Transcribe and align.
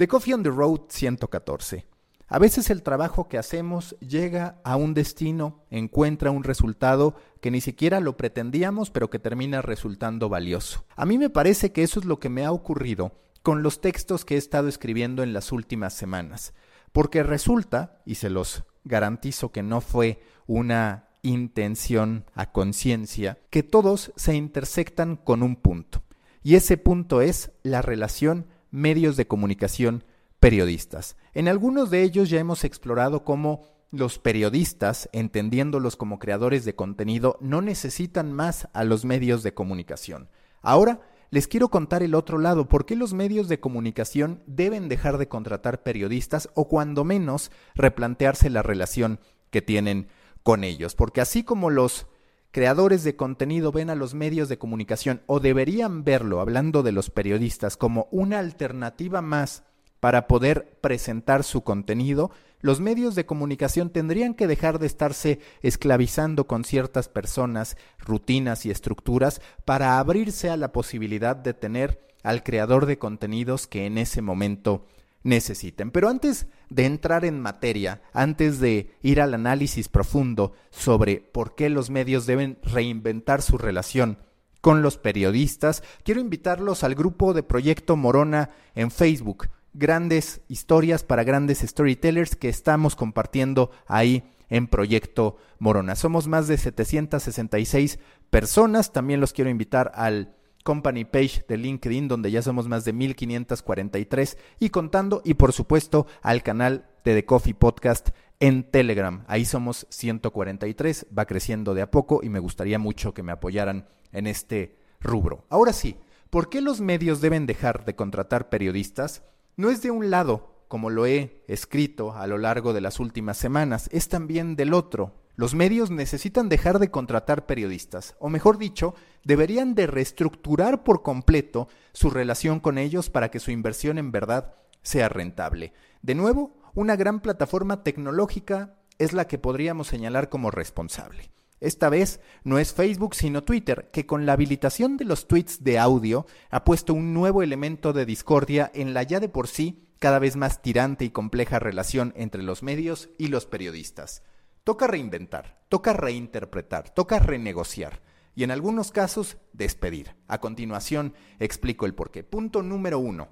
The 0.00 0.08
Coffee 0.08 0.32
on 0.32 0.42
the 0.42 0.48
Road 0.48 0.84
114. 0.88 1.86
A 2.26 2.38
veces 2.38 2.70
el 2.70 2.82
trabajo 2.82 3.28
que 3.28 3.36
hacemos 3.36 3.98
llega 4.00 4.58
a 4.64 4.76
un 4.76 4.94
destino, 4.94 5.66
encuentra 5.68 6.30
un 6.30 6.42
resultado 6.42 7.16
que 7.42 7.50
ni 7.50 7.60
siquiera 7.60 8.00
lo 8.00 8.16
pretendíamos, 8.16 8.90
pero 8.90 9.10
que 9.10 9.18
termina 9.18 9.60
resultando 9.60 10.30
valioso. 10.30 10.86
A 10.96 11.04
mí 11.04 11.18
me 11.18 11.28
parece 11.28 11.72
que 11.72 11.82
eso 11.82 12.00
es 12.00 12.06
lo 12.06 12.18
que 12.18 12.30
me 12.30 12.46
ha 12.46 12.50
ocurrido 12.50 13.12
con 13.42 13.62
los 13.62 13.82
textos 13.82 14.24
que 14.24 14.36
he 14.36 14.38
estado 14.38 14.68
escribiendo 14.68 15.22
en 15.22 15.34
las 15.34 15.52
últimas 15.52 15.92
semanas, 15.92 16.54
porque 16.92 17.22
resulta, 17.22 18.00
y 18.06 18.14
se 18.14 18.30
los 18.30 18.64
garantizo 18.84 19.52
que 19.52 19.62
no 19.62 19.82
fue 19.82 20.22
una 20.46 21.10
intención 21.20 22.24
a 22.34 22.52
conciencia, 22.52 23.38
que 23.50 23.62
todos 23.62 24.12
se 24.16 24.34
intersectan 24.34 25.16
con 25.16 25.42
un 25.42 25.56
punto, 25.56 26.04
y 26.42 26.54
ese 26.54 26.78
punto 26.78 27.20
es 27.20 27.50
la 27.62 27.82
relación 27.82 28.46
medios 28.70 29.16
de 29.16 29.26
comunicación 29.26 30.04
periodistas. 30.38 31.16
En 31.34 31.48
algunos 31.48 31.90
de 31.90 32.02
ellos 32.02 32.30
ya 32.30 32.40
hemos 32.40 32.64
explorado 32.64 33.24
cómo 33.24 33.62
los 33.90 34.18
periodistas, 34.18 35.08
entendiéndolos 35.12 35.96
como 35.96 36.18
creadores 36.18 36.64
de 36.64 36.74
contenido, 36.74 37.36
no 37.40 37.60
necesitan 37.60 38.32
más 38.32 38.68
a 38.72 38.84
los 38.84 39.04
medios 39.04 39.42
de 39.42 39.52
comunicación. 39.52 40.28
Ahora 40.62 41.00
les 41.30 41.46
quiero 41.46 41.68
contar 41.68 42.02
el 42.02 42.16
otro 42.16 42.38
lado, 42.38 42.68
por 42.68 42.86
qué 42.86 42.96
los 42.96 43.14
medios 43.14 43.48
de 43.48 43.60
comunicación 43.60 44.42
deben 44.46 44.88
dejar 44.88 45.16
de 45.16 45.28
contratar 45.28 45.84
periodistas 45.84 46.48
o 46.54 46.66
cuando 46.66 47.04
menos 47.04 47.52
replantearse 47.76 48.50
la 48.50 48.62
relación 48.62 49.20
que 49.50 49.62
tienen 49.62 50.08
con 50.42 50.64
ellos. 50.64 50.96
Porque 50.96 51.20
así 51.20 51.44
como 51.44 51.70
los 51.70 52.06
creadores 52.50 53.04
de 53.04 53.16
contenido 53.16 53.72
ven 53.72 53.90
a 53.90 53.94
los 53.94 54.14
medios 54.14 54.48
de 54.48 54.58
comunicación 54.58 55.22
o 55.26 55.40
deberían 55.40 56.04
verlo, 56.04 56.40
hablando 56.40 56.82
de 56.82 56.92
los 56.92 57.10
periodistas, 57.10 57.76
como 57.76 58.08
una 58.10 58.38
alternativa 58.38 59.22
más 59.22 59.64
para 60.00 60.26
poder 60.26 60.78
presentar 60.80 61.44
su 61.44 61.62
contenido, 61.62 62.30
los 62.62 62.80
medios 62.80 63.14
de 63.14 63.26
comunicación 63.26 63.90
tendrían 63.90 64.34
que 64.34 64.46
dejar 64.46 64.78
de 64.78 64.86
estarse 64.86 65.40
esclavizando 65.62 66.46
con 66.46 66.64
ciertas 66.64 67.08
personas, 67.08 67.76
rutinas 67.98 68.66
y 68.66 68.70
estructuras 68.70 69.40
para 69.64 69.98
abrirse 69.98 70.50
a 70.50 70.56
la 70.56 70.72
posibilidad 70.72 71.36
de 71.36 71.54
tener 71.54 72.00
al 72.22 72.42
creador 72.42 72.84
de 72.86 72.98
contenidos 72.98 73.66
que 73.66 73.86
en 73.86 73.96
ese 73.96 74.20
momento 74.20 74.86
necesiten. 75.22 75.90
Pero 75.90 76.08
antes 76.08 76.46
de 76.68 76.86
entrar 76.86 77.24
en 77.24 77.40
materia, 77.40 78.02
antes 78.12 78.60
de 78.60 78.90
ir 79.02 79.20
al 79.20 79.34
análisis 79.34 79.88
profundo 79.88 80.52
sobre 80.70 81.20
por 81.20 81.54
qué 81.54 81.68
los 81.68 81.90
medios 81.90 82.26
deben 82.26 82.58
reinventar 82.62 83.42
su 83.42 83.58
relación 83.58 84.18
con 84.60 84.82
los 84.82 84.98
periodistas, 84.98 85.82
quiero 86.04 86.20
invitarlos 86.20 86.84
al 86.84 86.94
grupo 86.94 87.34
de 87.34 87.42
Proyecto 87.42 87.96
Morona 87.96 88.50
en 88.74 88.90
Facebook 88.90 89.48
grandes 89.72 90.40
historias 90.48 91.04
para 91.04 91.24
grandes 91.24 91.60
storytellers 91.60 92.36
que 92.36 92.48
estamos 92.48 92.96
compartiendo 92.96 93.70
ahí 93.86 94.24
en 94.48 94.66
Proyecto 94.66 95.36
Morona. 95.58 95.94
Somos 95.94 96.26
más 96.26 96.48
de 96.48 96.58
766 96.58 97.98
personas. 98.30 98.92
También 98.92 99.20
los 99.20 99.32
quiero 99.32 99.50
invitar 99.50 99.92
al 99.94 100.34
company 100.64 101.04
page 101.04 101.44
de 101.48 101.56
LinkedIn 101.56 102.08
donde 102.08 102.30
ya 102.30 102.42
somos 102.42 102.68
más 102.68 102.84
de 102.84 102.92
1543 102.92 104.38
y 104.58 104.70
contando 104.70 105.22
y 105.24 105.34
por 105.34 105.52
supuesto 105.52 106.06
al 106.22 106.42
canal 106.42 106.86
de 107.04 107.14
The 107.14 107.24
Coffee 107.24 107.54
Podcast 107.54 108.10
en 108.40 108.64
Telegram. 108.64 109.24
Ahí 109.26 109.44
somos 109.44 109.86
143, 109.90 111.06
va 111.16 111.26
creciendo 111.26 111.74
de 111.74 111.82
a 111.82 111.90
poco 111.90 112.20
y 112.22 112.28
me 112.28 112.38
gustaría 112.38 112.78
mucho 112.78 113.14
que 113.14 113.22
me 113.22 113.32
apoyaran 113.32 113.88
en 114.12 114.26
este 114.26 114.78
rubro. 115.00 115.44
Ahora 115.48 115.72
sí, 115.72 115.96
¿por 116.30 116.48
qué 116.48 116.60
los 116.60 116.80
medios 116.80 117.20
deben 117.20 117.46
dejar 117.46 117.84
de 117.84 117.94
contratar 117.94 118.48
periodistas? 118.48 119.22
no 119.60 119.68
es 119.70 119.82
de 119.82 119.90
un 119.90 120.10
lado, 120.10 120.64
como 120.68 120.88
lo 120.88 121.06
he 121.06 121.42
escrito 121.46 122.14
a 122.14 122.26
lo 122.26 122.38
largo 122.38 122.72
de 122.72 122.80
las 122.80 122.98
últimas 122.98 123.36
semanas, 123.36 123.90
es 123.92 124.08
también 124.08 124.56
del 124.56 124.72
otro. 124.72 125.14
Los 125.40 125.54
medios 125.54 125.90
necesitan 125.90 126.50
dejar 126.50 126.78
de 126.78 126.90
contratar 126.90 127.46
periodistas, 127.46 128.14
o 128.18 128.28
mejor 128.28 128.58
dicho, 128.58 128.94
deberían 129.24 129.74
de 129.74 129.86
reestructurar 129.86 130.84
por 130.84 131.00
completo 131.00 131.66
su 131.94 132.10
relación 132.10 132.60
con 132.60 132.76
ellos 132.76 133.08
para 133.08 133.30
que 133.30 133.40
su 133.40 133.50
inversión 133.50 133.96
en 133.96 134.12
verdad 134.12 134.52
sea 134.82 135.08
rentable. 135.08 135.72
De 136.02 136.14
nuevo, 136.14 136.52
una 136.74 136.94
gran 136.94 137.20
plataforma 137.20 137.82
tecnológica 137.82 138.74
es 138.98 139.14
la 139.14 139.26
que 139.26 139.38
podríamos 139.38 139.86
señalar 139.86 140.28
como 140.28 140.50
responsable. 140.50 141.30
Esta 141.58 141.88
vez 141.88 142.20
no 142.44 142.58
es 142.58 142.74
Facebook 142.74 143.14
sino 143.14 143.42
Twitter, 143.42 143.88
que 143.94 144.04
con 144.04 144.26
la 144.26 144.34
habilitación 144.34 144.98
de 144.98 145.06
los 145.06 145.26
tweets 145.26 145.64
de 145.64 145.78
audio 145.78 146.26
ha 146.50 146.64
puesto 146.64 146.92
un 146.92 147.14
nuevo 147.14 147.42
elemento 147.42 147.94
de 147.94 148.04
discordia 148.04 148.70
en 148.74 148.92
la 148.92 149.04
ya 149.04 149.20
de 149.20 149.30
por 149.30 149.48
sí 149.48 149.88
cada 150.00 150.18
vez 150.18 150.36
más 150.36 150.60
tirante 150.60 151.06
y 151.06 151.10
compleja 151.10 151.58
relación 151.58 152.12
entre 152.14 152.42
los 152.42 152.62
medios 152.62 153.08
y 153.16 153.28
los 153.28 153.46
periodistas. 153.46 154.22
Toca 154.64 154.86
reinventar, 154.86 155.58
toca 155.68 155.92
reinterpretar, 155.92 156.90
toca 156.90 157.18
renegociar 157.18 158.00
y 158.34 158.44
en 158.44 158.50
algunos 158.50 158.90
casos 158.92 159.38
despedir. 159.52 160.14
A 160.28 160.38
continuación 160.38 161.14
explico 161.38 161.86
el 161.86 161.94
porqué. 161.94 162.24
Punto 162.24 162.62
número 162.62 162.98
uno. 162.98 163.28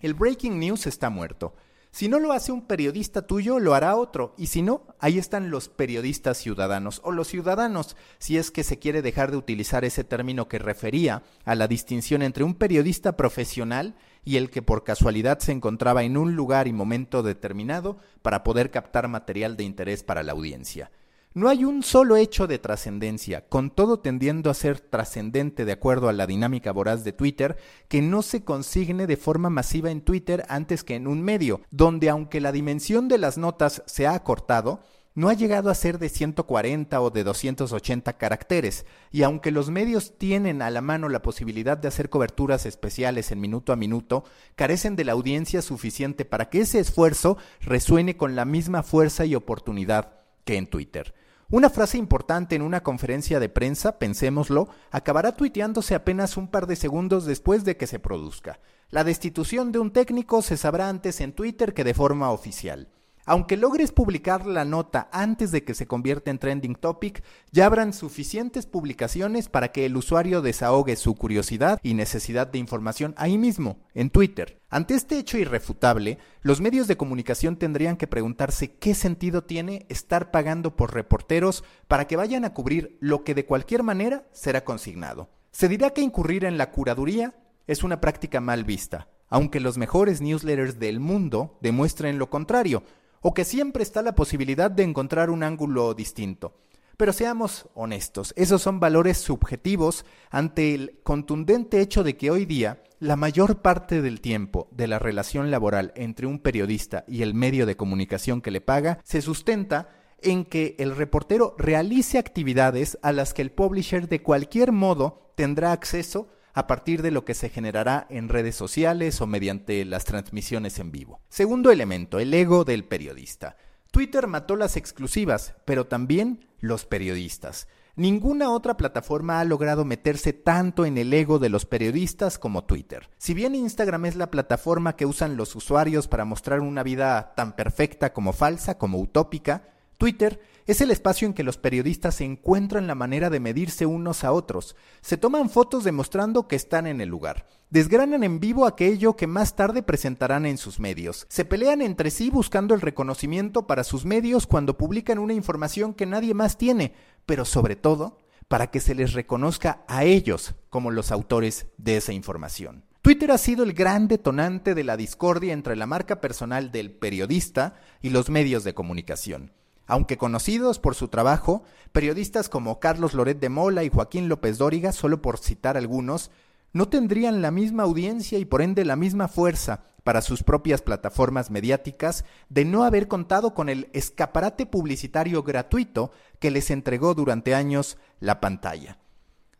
El 0.00 0.14
breaking 0.14 0.58
news 0.58 0.86
está 0.86 1.10
muerto. 1.10 1.54
Si 1.90 2.08
no 2.08 2.20
lo 2.20 2.32
hace 2.32 2.52
un 2.52 2.66
periodista 2.66 3.26
tuyo, 3.26 3.58
lo 3.58 3.74
hará 3.74 3.96
otro. 3.96 4.34
Y 4.36 4.48
si 4.48 4.60
no, 4.60 4.82
ahí 4.98 5.16
están 5.16 5.50
los 5.50 5.70
periodistas 5.70 6.36
ciudadanos 6.36 7.00
o 7.04 7.12
los 7.12 7.28
ciudadanos, 7.28 7.96
si 8.18 8.36
es 8.36 8.50
que 8.50 8.64
se 8.64 8.78
quiere 8.78 9.00
dejar 9.00 9.30
de 9.30 9.38
utilizar 9.38 9.84
ese 9.86 10.04
término 10.04 10.48
que 10.48 10.58
refería 10.58 11.22
a 11.46 11.54
la 11.54 11.68
distinción 11.68 12.20
entre 12.20 12.44
un 12.44 12.54
periodista 12.54 13.16
profesional 13.16 13.94
y 14.26 14.36
el 14.36 14.50
que 14.50 14.60
por 14.60 14.84
casualidad 14.84 15.38
se 15.38 15.52
encontraba 15.52 16.02
en 16.02 16.18
un 16.18 16.34
lugar 16.34 16.66
y 16.68 16.72
momento 16.74 17.22
determinado 17.22 17.96
para 18.20 18.42
poder 18.42 18.70
captar 18.70 19.08
material 19.08 19.56
de 19.56 19.64
interés 19.64 20.02
para 20.02 20.24
la 20.24 20.32
audiencia. 20.32 20.90
No 21.32 21.48
hay 21.48 21.64
un 21.64 21.82
solo 21.82 22.16
hecho 22.16 22.46
de 22.46 22.58
trascendencia, 22.58 23.46
con 23.48 23.70
todo 23.70 24.00
tendiendo 24.00 24.50
a 24.50 24.54
ser 24.54 24.80
trascendente 24.80 25.64
de 25.64 25.72
acuerdo 25.72 26.08
a 26.08 26.12
la 26.12 26.26
dinámica 26.26 26.72
voraz 26.72 27.04
de 27.04 27.12
Twitter, 27.12 27.56
que 27.88 28.02
no 28.02 28.22
se 28.22 28.42
consigne 28.42 29.06
de 29.06 29.16
forma 29.16 29.48
masiva 29.48 29.90
en 29.90 30.00
Twitter 30.00 30.44
antes 30.48 30.82
que 30.82 30.94
en 30.94 31.06
un 31.06 31.22
medio, 31.22 31.60
donde 31.70 32.08
aunque 32.10 32.40
la 32.40 32.52
dimensión 32.52 33.06
de 33.06 33.18
las 33.18 33.38
notas 33.38 33.82
se 33.86 34.06
ha 34.06 34.14
acortado, 34.14 34.80
no 35.16 35.30
ha 35.30 35.34
llegado 35.34 35.70
a 35.70 35.74
ser 35.74 35.98
de 35.98 36.10
140 36.10 37.00
o 37.00 37.10
de 37.10 37.24
280 37.24 38.12
caracteres, 38.18 38.84
y 39.10 39.22
aunque 39.22 39.50
los 39.50 39.70
medios 39.70 40.18
tienen 40.18 40.60
a 40.60 40.70
la 40.70 40.82
mano 40.82 41.08
la 41.08 41.22
posibilidad 41.22 41.78
de 41.78 41.88
hacer 41.88 42.10
coberturas 42.10 42.66
especiales 42.66 43.32
en 43.32 43.40
minuto 43.40 43.72
a 43.72 43.76
minuto, 43.76 44.24
carecen 44.56 44.94
de 44.94 45.04
la 45.04 45.12
audiencia 45.12 45.62
suficiente 45.62 46.26
para 46.26 46.50
que 46.50 46.60
ese 46.60 46.80
esfuerzo 46.80 47.38
resuene 47.62 48.18
con 48.18 48.36
la 48.36 48.44
misma 48.44 48.82
fuerza 48.82 49.24
y 49.24 49.34
oportunidad 49.34 50.20
que 50.44 50.58
en 50.58 50.66
Twitter. 50.66 51.14
Una 51.48 51.70
frase 51.70 51.96
importante 51.96 52.54
en 52.54 52.62
una 52.62 52.82
conferencia 52.82 53.40
de 53.40 53.48
prensa, 53.48 53.98
pensémoslo, 53.98 54.68
acabará 54.90 55.34
tuiteándose 55.34 55.94
apenas 55.94 56.36
un 56.36 56.48
par 56.48 56.66
de 56.66 56.76
segundos 56.76 57.24
después 57.24 57.64
de 57.64 57.78
que 57.78 57.86
se 57.86 57.98
produzca. 57.98 58.60
La 58.90 59.02
destitución 59.02 59.72
de 59.72 59.78
un 59.78 59.92
técnico 59.92 60.42
se 60.42 60.58
sabrá 60.58 60.90
antes 60.90 61.22
en 61.22 61.32
Twitter 61.32 61.72
que 61.72 61.84
de 61.84 61.94
forma 61.94 62.30
oficial. 62.32 62.88
Aunque 63.28 63.56
logres 63.56 63.90
publicar 63.90 64.46
la 64.46 64.64
nota 64.64 65.08
antes 65.10 65.50
de 65.50 65.64
que 65.64 65.74
se 65.74 65.88
convierta 65.88 66.30
en 66.30 66.38
trending 66.38 66.76
topic, 66.76 67.24
ya 67.50 67.66
habrán 67.66 67.92
suficientes 67.92 68.66
publicaciones 68.66 69.48
para 69.48 69.72
que 69.72 69.84
el 69.84 69.96
usuario 69.96 70.42
desahogue 70.42 70.94
su 70.94 71.16
curiosidad 71.16 71.80
y 71.82 71.94
necesidad 71.94 72.46
de 72.46 72.58
información 72.58 73.14
ahí 73.16 73.36
mismo, 73.36 73.78
en 73.94 74.10
Twitter. 74.10 74.60
Ante 74.70 74.94
este 74.94 75.18
hecho 75.18 75.38
irrefutable, 75.38 76.18
los 76.42 76.60
medios 76.60 76.86
de 76.86 76.96
comunicación 76.96 77.56
tendrían 77.56 77.96
que 77.96 78.06
preguntarse 78.06 78.76
qué 78.76 78.94
sentido 78.94 79.42
tiene 79.42 79.86
estar 79.88 80.30
pagando 80.30 80.76
por 80.76 80.94
reporteros 80.94 81.64
para 81.88 82.06
que 82.06 82.14
vayan 82.14 82.44
a 82.44 82.54
cubrir 82.54 82.96
lo 83.00 83.24
que 83.24 83.34
de 83.34 83.44
cualquier 83.44 83.82
manera 83.82 84.28
será 84.30 84.62
consignado. 84.62 85.30
Se 85.50 85.66
dirá 85.68 85.90
que 85.90 86.00
incurrir 86.00 86.44
en 86.44 86.58
la 86.58 86.70
curaduría 86.70 87.34
es 87.66 87.82
una 87.82 88.00
práctica 88.00 88.40
mal 88.40 88.62
vista, 88.62 89.08
aunque 89.28 89.58
los 89.58 89.78
mejores 89.78 90.20
newsletters 90.20 90.78
del 90.78 91.00
mundo 91.00 91.58
demuestren 91.60 92.18
lo 92.18 92.30
contrario 92.30 92.84
o 93.28 93.34
que 93.34 93.44
siempre 93.44 93.82
está 93.82 94.02
la 94.02 94.14
posibilidad 94.14 94.70
de 94.70 94.84
encontrar 94.84 95.30
un 95.30 95.42
ángulo 95.42 95.94
distinto. 95.94 96.54
Pero 96.96 97.12
seamos 97.12 97.68
honestos, 97.74 98.32
esos 98.36 98.62
son 98.62 98.78
valores 98.78 99.18
subjetivos 99.18 100.04
ante 100.30 100.76
el 100.76 101.00
contundente 101.02 101.80
hecho 101.80 102.04
de 102.04 102.16
que 102.16 102.30
hoy 102.30 102.46
día 102.46 102.84
la 103.00 103.16
mayor 103.16 103.62
parte 103.62 104.00
del 104.00 104.20
tiempo 104.20 104.68
de 104.70 104.86
la 104.86 105.00
relación 105.00 105.50
laboral 105.50 105.92
entre 105.96 106.28
un 106.28 106.38
periodista 106.38 107.02
y 107.08 107.22
el 107.22 107.34
medio 107.34 107.66
de 107.66 107.76
comunicación 107.76 108.40
que 108.40 108.52
le 108.52 108.60
paga 108.60 109.00
se 109.02 109.20
sustenta 109.20 109.88
en 110.22 110.44
que 110.44 110.76
el 110.78 110.94
reportero 110.94 111.56
realice 111.58 112.18
actividades 112.18 112.96
a 113.02 113.10
las 113.10 113.34
que 113.34 113.42
el 113.42 113.50
publisher 113.50 114.08
de 114.08 114.22
cualquier 114.22 114.70
modo 114.70 115.32
tendrá 115.34 115.72
acceso 115.72 116.28
a 116.56 116.66
partir 116.66 117.02
de 117.02 117.10
lo 117.10 117.26
que 117.26 117.34
se 117.34 117.50
generará 117.50 118.06
en 118.08 118.30
redes 118.30 118.56
sociales 118.56 119.20
o 119.20 119.26
mediante 119.26 119.84
las 119.84 120.06
transmisiones 120.06 120.78
en 120.78 120.90
vivo. 120.90 121.20
Segundo 121.28 121.70
elemento, 121.70 122.18
el 122.18 122.32
ego 122.32 122.64
del 122.64 122.84
periodista. 122.84 123.58
Twitter 123.90 124.26
mató 124.26 124.56
las 124.56 124.78
exclusivas, 124.78 125.54
pero 125.66 125.86
también 125.86 126.48
los 126.58 126.86
periodistas. 126.86 127.68
Ninguna 127.94 128.50
otra 128.50 128.78
plataforma 128.78 129.38
ha 129.38 129.44
logrado 129.44 129.84
meterse 129.84 130.32
tanto 130.32 130.86
en 130.86 130.96
el 130.96 131.12
ego 131.12 131.38
de 131.38 131.50
los 131.50 131.66
periodistas 131.66 132.38
como 132.38 132.64
Twitter. 132.64 133.10
Si 133.18 133.34
bien 133.34 133.54
Instagram 133.54 134.06
es 134.06 134.16
la 134.16 134.30
plataforma 134.30 134.96
que 134.96 135.04
usan 135.04 135.36
los 135.36 135.54
usuarios 135.56 136.08
para 136.08 136.24
mostrar 136.24 136.60
una 136.60 136.82
vida 136.82 137.34
tan 137.36 137.54
perfecta 137.54 138.14
como 138.14 138.32
falsa, 138.32 138.78
como 138.78 138.98
utópica, 138.98 139.68
Twitter 139.98 140.40
es 140.66 140.80
el 140.80 140.90
espacio 140.90 141.26
en 141.26 141.34
que 141.34 141.44
los 141.44 141.58
periodistas 141.58 142.20
encuentran 142.20 142.86
la 142.86 142.94
manera 142.94 143.30
de 143.30 143.40
medirse 143.40 143.86
unos 143.86 144.24
a 144.24 144.32
otros. 144.32 144.74
Se 145.00 145.16
toman 145.16 145.48
fotos 145.48 145.84
demostrando 145.84 146.48
que 146.48 146.56
están 146.56 146.86
en 146.86 147.00
el 147.00 147.08
lugar. 147.08 147.46
Desgranan 147.70 148.24
en 148.24 148.40
vivo 148.40 148.66
aquello 148.66 149.16
que 149.16 149.26
más 149.26 149.54
tarde 149.54 149.82
presentarán 149.82 150.44
en 150.44 150.58
sus 150.58 150.80
medios. 150.80 151.26
Se 151.28 151.44
pelean 151.44 151.82
entre 151.82 152.10
sí 152.10 152.30
buscando 152.30 152.74
el 152.74 152.80
reconocimiento 152.80 153.66
para 153.66 153.84
sus 153.84 154.04
medios 154.04 154.46
cuando 154.46 154.76
publican 154.76 155.18
una 155.18 155.34
información 155.34 155.94
que 155.94 156.06
nadie 156.06 156.34
más 156.34 156.58
tiene, 156.58 156.94
pero 157.26 157.44
sobre 157.44 157.76
todo 157.76 158.18
para 158.48 158.68
que 158.68 158.80
se 158.80 158.94
les 158.94 159.12
reconozca 159.12 159.84
a 159.88 160.04
ellos 160.04 160.54
como 160.70 160.90
los 160.90 161.10
autores 161.10 161.66
de 161.78 161.96
esa 161.96 162.12
información. 162.12 162.84
Twitter 163.02 163.30
ha 163.30 163.38
sido 163.38 163.62
el 163.62 163.72
gran 163.72 164.08
detonante 164.08 164.74
de 164.74 164.82
la 164.82 164.96
discordia 164.96 165.52
entre 165.52 165.76
la 165.76 165.86
marca 165.86 166.20
personal 166.20 166.72
del 166.72 166.90
periodista 166.90 167.76
y 168.02 168.10
los 168.10 168.30
medios 168.30 168.64
de 168.64 168.74
comunicación. 168.74 169.52
Aunque 169.86 170.16
conocidos 170.16 170.78
por 170.78 170.94
su 170.94 171.08
trabajo, 171.08 171.62
periodistas 171.92 172.48
como 172.48 172.80
Carlos 172.80 173.14
Loret 173.14 173.38
de 173.38 173.48
Mola 173.48 173.84
y 173.84 173.88
Joaquín 173.90 174.28
López 174.28 174.58
Dóriga, 174.58 174.92
solo 174.92 175.22
por 175.22 175.38
citar 175.38 175.76
algunos, 175.76 176.30
no 176.72 176.88
tendrían 176.88 177.40
la 177.40 177.50
misma 177.50 177.84
audiencia 177.84 178.38
y 178.38 178.44
por 178.44 178.62
ende 178.62 178.84
la 178.84 178.96
misma 178.96 179.28
fuerza 179.28 179.84
para 180.06 180.22
sus 180.22 180.42
propias 180.42 180.82
plataformas 180.82 181.50
mediáticas 181.50 182.24
de 182.48 182.64
no 182.64 182.84
haber 182.84 183.08
contado 183.08 183.54
con 183.54 183.68
el 183.68 183.88
escaparate 183.92 184.66
publicitario 184.66 185.42
gratuito 185.42 186.12
que 186.38 186.50
les 186.50 186.70
entregó 186.70 187.14
durante 187.14 187.54
años 187.54 187.98
la 188.20 188.40
pantalla. 188.40 188.98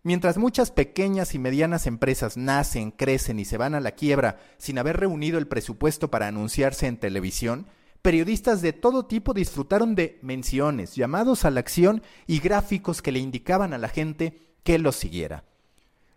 Mientras 0.04 0.38
muchas 0.38 0.70
pequeñas 0.70 1.34
y 1.34 1.40
medianas 1.40 1.88
empresas 1.88 2.36
nacen, 2.36 2.92
crecen 2.92 3.40
y 3.40 3.44
se 3.44 3.56
van 3.56 3.74
a 3.74 3.80
la 3.80 3.90
quiebra 3.90 4.38
sin 4.56 4.78
haber 4.78 4.98
reunido 4.98 5.38
el 5.38 5.48
presupuesto 5.48 6.12
para 6.12 6.28
anunciarse 6.28 6.86
en 6.86 6.96
televisión, 6.96 7.66
periodistas 8.06 8.62
de 8.62 8.72
todo 8.72 9.06
tipo 9.06 9.34
disfrutaron 9.34 9.96
de 9.96 10.20
menciones, 10.22 10.94
llamados 10.94 11.44
a 11.44 11.50
la 11.50 11.58
acción 11.58 12.04
y 12.28 12.38
gráficos 12.38 13.02
que 13.02 13.10
le 13.10 13.18
indicaban 13.18 13.72
a 13.72 13.78
la 13.78 13.88
gente 13.88 14.54
que 14.62 14.78
los 14.78 14.94
siguiera. 14.94 15.42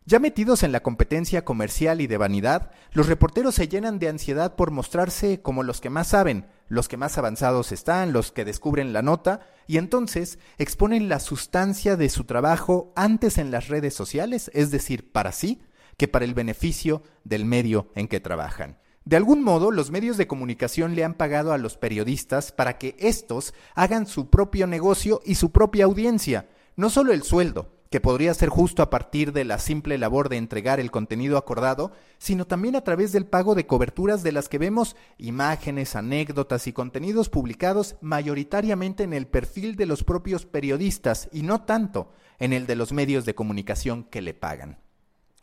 Ya 0.06 0.20
metidos 0.20 0.62
en 0.62 0.72
la 0.72 0.84
competencia 0.84 1.44
comercial 1.44 2.00
y 2.00 2.06
de 2.06 2.18
vanidad, 2.18 2.70
los 2.92 3.08
reporteros 3.08 3.56
se 3.56 3.68
llenan 3.68 3.98
de 3.98 4.08
ansiedad 4.08 4.56
por 4.56 4.70
mostrarse 4.70 5.42
como 5.42 5.64
los 5.64 5.82
que 5.82 5.90
más 5.90 6.10
saben, 6.10 6.46
los 6.68 6.88
que 6.88 6.98
más 6.98 7.18
avanzados 7.18 7.72
están, 7.72 8.14
los 8.14 8.32
que 8.32 8.46
descubren 8.46 8.94
la 8.94 9.02
nota, 9.02 9.48
y 9.66 9.78
entonces 9.78 10.38
exponen 10.60 11.10
la 11.10 11.20
sustancia 11.20 11.96
de 11.96 12.10
su 12.10 12.24
trabajo 12.26 12.94
antes 12.96 13.40
en 13.40 13.50
las 13.50 13.68
redes 13.68 13.96
sociales, 13.96 14.52
es 14.54 14.70
decir, 14.70 15.12
para 15.12 15.32
sí, 15.32 15.60
que 15.98 16.08
para 16.08 16.26
el 16.26 16.36
beneficio 16.36 17.02
del 17.24 17.46
medio 17.46 17.90
en 17.96 18.08
que 18.08 18.20
trabajan. 18.20 18.78
De 19.10 19.16
algún 19.16 19.42
modo, 19.42 19.72
los 19.72 19.90
medios 19.90 20.18
de 20.18 20.28
comunicación 20.28 20.94
le 20.94 21.04
han 21.04 21.16
pagado 21.16 21.52
a 21.52 21.58
los 21.58 21.78
periodistas 21.78 22.52
para 22.52 22.78
que 22.78 22.96
éstos 23.00 23.56
hagan 23.74 24.06
su 24.06 24.30
propio 24.30 24.68
negocio 24.68 25.20
y 25.26 25.34
su 25.34 25.52
propia 25.52 25.86
audiencia, 25.86 26.48
no 26.76 26.92
solo 26.92 27.12
el 27.12 27.24
sueldo, 27.24 27.72
que 27.90 28.02
podría 28.02 28.32
ser 28.36 28.50
justo 28.50 28.84
a 28.84 28.92
partir 28.92 29.34
de 29.34 29.46
la 29.46 29.58
simple 29.58 29.98
labor 29.98 30.30
de 30.30 30.38
entregar 30.38 30.80
el 30.80 30.92
contenido 30.92 31.40
acordado, 31.40 31.92
sino 32.20 32.46
también 32.46 32.76
a 32.76 32.84
través 32.84 33.12
del 33.12 33.26
pago 33.26 33.56
de 33.56 33.66
coberturas 33.66 34.22
de 34.22 34.32
las 34.32 34.48
que 34.48 34.60
vemos 34.60 34.96
imágenes, 35.18 35.96
anécdotas 35.96 36.68
y 36.68 36.74
contenidos 36.74 37.30
publicados 37.30 37.96
mayoritariamente 38.02 39.02
en 39.02 39.14
el 39.14 39.26
perfil 39.26 39.76
de 39.76 39.88
los 39.88 40.04
propios 40.04 40.46
periodistas 40.46 41.30
y 41.34 41.42
no 41.42 41.64
tanto 41.64 42.12
en 42.38 42.54
el 42.54 42.68
de 42.68 42.76
los 42.76 42.94
medios 42.94 43.26
de 43.26 43.34
comunicación 43.34 44.04
que 44.04 44.22
le 44.22 44.36
pagan. 44.36 44.78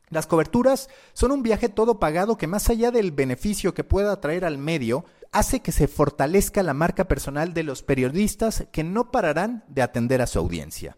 Las 0.09 0.27
coberturas 0.27 0.89
son 1.15 1.33
un 1.33 1.43
viaje 1.43 1.69
todo 1.69 1.99
pagado 1.99 2.37
que 2.37 2.47
más 2.47 2.71
allá 2.71 2.91
del 2.91 3.11
beneficio 3.11 3.75
que 3.75 3.83
pueda 3.83 4.21
traer 4.21 4.45
al 4.45 4.57
medio, 4.57 5.05
hace 5.33 5.61
que 5.61 5.73
se 5.73 5.89
fortalezca 5.89 6.63
la 6.63 6.75
marca 6.75 7.09
personal 7.09 7.55
de 7.55 7.65
los 7.65 7.83
periodistas 7.83 8.67
que 8.71 8.85
no 8.85 9.11
pararán 9.11 9.65
de 9.69 9.83
atender 9.83 10.23
a 10.23 10.27
su 10.27 10.39
audiencia. 10.39 10.97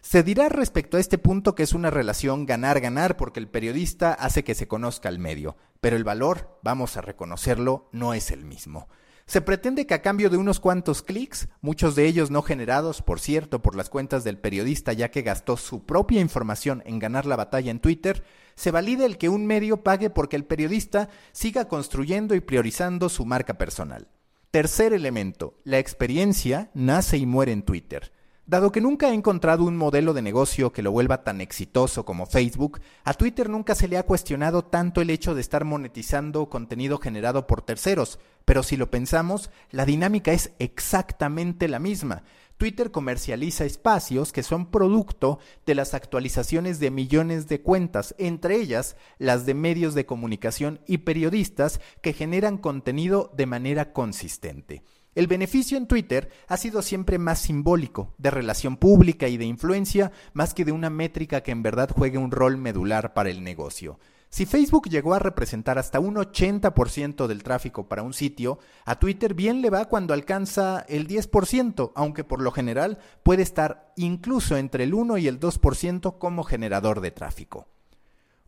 Se 0.00 0.22
dirá 0.22 0.48
respecto 0.48 0.96
a 0.96 1.00
este 1.00 1.18
punto 1.18 1.54
que 1.54 1.62
es 1.62 1.72
una 1.72 1.90
relación 1.90 2.46
ganar-ganar 2.46 3.16
porque 3.16 3.40
el 3.40 3.48
periodista 3.48 4.12
hace 4.12 4.44
que 4.44 4.54
se 4.54 4.68
conozca 4.68 5.08
al 5.08 5.18
medio, 5.18 5.56
pero 5.80 5.96
el 5.96 6.04
valor, 6.04 6.58
vamos 6.62 6.96
a 6.96 7.02
reconocerlo, 7.02 7.88
no 7.92 8.14
es 8.14 8.30
el 8.30 8.44
mismo. 8.44 8.88
Se 9.30 9.40
pretende 9.40 9.86
que 9.86 9.94
a 9.94 10.02
cambio 10.02 10.28
de 10.28 10.38
unos 10.38 10.58
cuantos 10.58 11.02
clics, 11.02 11.46
muchos 11.60 11.94
de 11.94 12.04
ellos 12.06 12.32
no 12.32 12.42
generados, 12.42 13.00
por 13.00 13.20
cierto, 13.20 13.62
por 13.62 13.76
las 13.76 13.88
cuentas 13.88 14.24
del 14.24 14.38
periodista 14.38 14.92
ya 14.92 15.12
que 15.12 15.22
gastó 15.22 15.56
su 15.56 15.86
propia 15.86 16.20
información 16.20 16.82
en 16.84 16.98
ganar 16.98 17.26
la 17.26 17.36
batalla 17.36 17.70
en 17.70 17.78
Twitter, 17.78 18.24
se 18.56 18.72
valide 18.72 19.06
el 19.06 19.18
que 19.18 19.28
un 19.28 19.46
medio 19.46 19.84
pague 19.84 20.10
porque 20.10 20.34
el 20.34 20.46
periodista 20.46 21.10
siga 21.30 21.68
construyendo 21.68 22.34
y 22.34 22.40
priorizando 22.40 23.08
su 23.08 23.24
marca 23.24 23.54
personal. 23.54 24.08
Tercer 24.50 24.92
elemento, 24.92 25.54
la 25.62 25.78
experiencia 25.78 26.72
nace 26.74 27.16
y 27.16 27.24
muere 27.24 27.52
en 27.52 27.62
Twitter. 27.62 28.10
Dado 28.50 28.72
que 28.72 28.80
nunca 28.80 29.10
he 29.10 29.14
encontrado 29.14 29.62
un 29.62 29.76
modelo 29.76 30.12
de 30.12 30.22
negocio 30.22 30.72
que 30.72 30.82
lo 30.82 30.90
vuelva 30.90 31.22
tan 31.22 31.40
exitoso 31.40 32.04
como 32.04 32.26
Facebook, 32.26 32.80
a 33.04 33.14
Twitter 33.14 33.48
nunca 33.48 33.76
se 33.76 33.86
le 33.86 33.96
ha 33.96 34.02
cuestionado 34.02 34.64
tanto 34.64 35.00
el 35.00 35.10
hecho 35.10 35.36
de 35.36 35.40
estar 35.40 35.64
monetizando 35.64 36.48
contenido 36.48 36.98
generado 36.98 37.46
por 37.46 37.62
terceros, 37.62 38.18
pero 38.44 38.64
si 38.64 38.76
lo 38.76 38.90
pensamos, 38.90 39.50
la 39.70 39.84
dinámica 39.84 40.32
es 40.32 40.50
exactamente 40.58 41.68
la 41.68 41.78
misma. 41.78 42.24
Twitter 42.56 42.90
comercializa 42.90 43.64
espacios 43.64 44.32
que 44.32 44.42
son 44.42 44.72
producto 44.72 45.38
de 45.64 45.76
las 45.76 45.94
actualizaciones 45.94 46.80
de 46.80 46.90
millones 46.90 47.46
de 47.46 47.62
cuentas, 47.62 48.16
entre 48.18 48.56
ellas 48.56 48.96
las 49.18 49.46
de 49.46 49.54
medios 49.54 49.94
de 49.94 50.06
comunicación 50.06 50.80
y 50.88 50.98
periodistas 50.98 51.80
que 52.02 52.14
generan 52.14 52.58
contenido 52.58 53.30
de 53.36 53.46
manera 53.46 53.92
consistente. 53.92 54.82
El 55.16 55.26
beneficio 55.26 55.76
en 55.76 55.88
Twitter 55.88 56.30
ha 56.46 56.56
sido 56.56 56.82
siempre 56.82 57.18
más 57.18 57.40
simbólico, 57.40 58.14
de 58.18 58.30
relación 58.30 58.76
pública 58.76 59.26
y 59.26 59.36
de 59.38 59.44
influencia, 59.44 60.12
más 60.34 60.54
que 60.54 60.64
de 60.64 60.70
una 60.70 60.88
métrica 60.88 61.42
que 61.42 61.50
en 61.50 61.64
verdad 61.64 61.90
juegue 61.90 62.16
un 62.16 62.30
rol 62.30 62.56
medular 62.56 63.12
para 63.12 63.28
el 63.28 63.42
negocio. 63.42 63.98
Si 64.28 64.46
Facebook 64.46 64.88
llegó 64.88 65.14
a 65.14 65.18
representar 65.18 65.78
hasta 65.78 65.98
un 65.98 66.14
80% 66.14 67.26
del 67.26 67.42
tráfico 67.42 67.88
para 67.88 68.04
un 68.04 68.12
sitio, 68.12 68.60
a 68.84 69.00
Twitter 69.00 69.34
bien 69.34 69.62
le 69.62 69.70
va 69.70 69.86
cuando 69.86 70.14
alcanza 70.14 70.84
el 70.88 71.08
10%, 71.08 71.90
aunque 71.96 72.22
por 72.22 72.40
lo 72.40 72.52
general 72.52 72.98
puede 73.24 73.42
estar 73.42 73.92
incluso 73.96 74.56
entre 74.56 74.84
el 74.84 74.94
1 74.94 75.18
y 75.18 75.26
el 75.26 75.40
2% 75.40 76.18
como 76.18 76.44
generador 76.44 77.00
de 77.00 77.10
tráfico. 77.10 77.66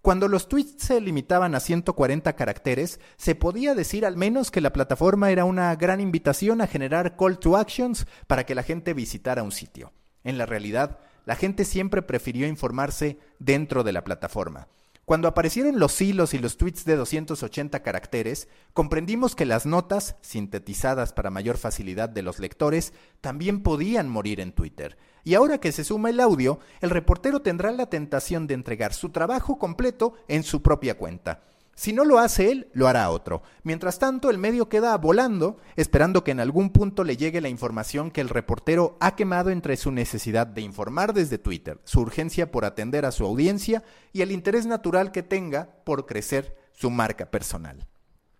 Cuando 0.02 0.26
los 0.26 0.48
tweets 0.48 0.82
se 0.82 1.00
limitaban 1.00 1.54
a 1.54 1.60
140 1.60 2.32
caracteres, 2.32 2.98
se 3.16 3.36
podía 3.36 3.76
decir 3.76 4.04
al 4.04 4.16
menos 4.16 4.50
que 4.50 4.60
la 4.60 4.72
plataforma 4.72 5.30
era 5.30 5.44
una 5.44 5.76
gran 5.76 6.00
invitación 6.00 6.60
a 6.60 6.66
generar 6.66 7.16
call 7.16 7.38
to 7.38 7.56
actions 7.56 8.06
para 8.26 8.44
que 8.44 8.56
la 8.56 8.64
gente 8.64 8.94
visitara 8.94 9.44
un 9.44 9.52
sitio. 9.52 9.92
En 10.24 10.38
la 10.38 10.46
realidad, 10.46 10.98
la 11.24 11.36
gente 11.36 11.64
siempre 11.64 12.02
prefirió 12.02 12.48
informarse 12.48 13.20
dentro 13.38 13.84
de 13.84 13.92
la 13.92 14.02
plataforma. 14.02 14.66
Cuando 15.04 15.26
aparecieron 15.26 15.80
los 15.80 16.00
hilos 16.00 16.32
y 16.32 16.38
los 16.38 16.56
tweets 16.56 16.84
de 16.84 16.94
280 16.94 17.82
caracteres, 17.82 18.48
comprendimos 18.72 19.34
que 19.34 19.44
las 19.44 19.66
notas, 19.66 20.14
sintetizadas 20.20 21.12
para 21.12 21.30
mayor 21.30 21.58
facilidad 21.58 22.08
de 22.08 22.22
los 22.22 22.38
lectores, 22.38 22.92
también 23.20 23.64
podían 23.64 24.08
morir 24.08 24.38
en 24.38 24.52
Twitter. 24.52 24.96
Y 25.24 25.34
ahora 25.34 25.58
que 25.58 25.72
se 25.72 25.82
suma 25.82 26.10
el 26.10 26.20
audio, 26.20 26.60
el 26.80 26.90
reportero 26.90 27.42
tendrá 27.42 27.72
la 27.72 27.86
tentación 27.86 28.46
de 28.46 28.54
entregar 28.54 28.94
su 28.94 29.10
trabajo 29.10 29.58
completo 29.58 30.14
en 30.28 30.44
su 30.44 30.62
propia 30.62 30.96
cuenta. 30.96 31.42
Si 31.74 31.92
no 31.92 32.04
lo 32.04 32.18
hace 32.18 32.50
él, 32.50 32.68
lo 32.74 32.86
hará 32.86 33.10
otro. 33.10 33.42
Mientras 33.62 33.98
tanto, 33.98 34.30
el 34.30 34.38
medio 34.38 34.68
queda 34.68 34.96
volando, 34.98 35.56
esperando 35.76 36.22
que 36.22 36.30
en 36.30 36.40
algún 36.40 36.70
punto 36.70 37.02
le 37.02 37.16
llegue 37.16 37.40
la 37.40 37.48
información 37.48 38.10
que 38.10 38.20
el 38.20 38.28
reportero 38.28 38.96
ha 39.00 39.16
quemado 39.16 39.50
entre 39.50 39.76
su 39.76 39.90
necesidad 39.90 40.46
de 40.46 40.60
informar 40.60 41.14
desde 41.14 41.38
Twitter, 41.38 41.80
su 41.84 42.00
urgencia 42.00 42.50
por 42.50 42.64
atender 42.64 43.06
a 43.06 43.12
su 43.12 43.24
audiencia 43.24 43.82
y 44.12 44.20
el 44.20 44.32
interés 44.32 44.66
natural 44.66 45.12
que 45.12 45.22
tenga 45.22 45.70
por 45.84 46.06
crecer 46.06 46.56
su 46.72 46.90
marca 46.90 47.30
personal. 47.30 47.86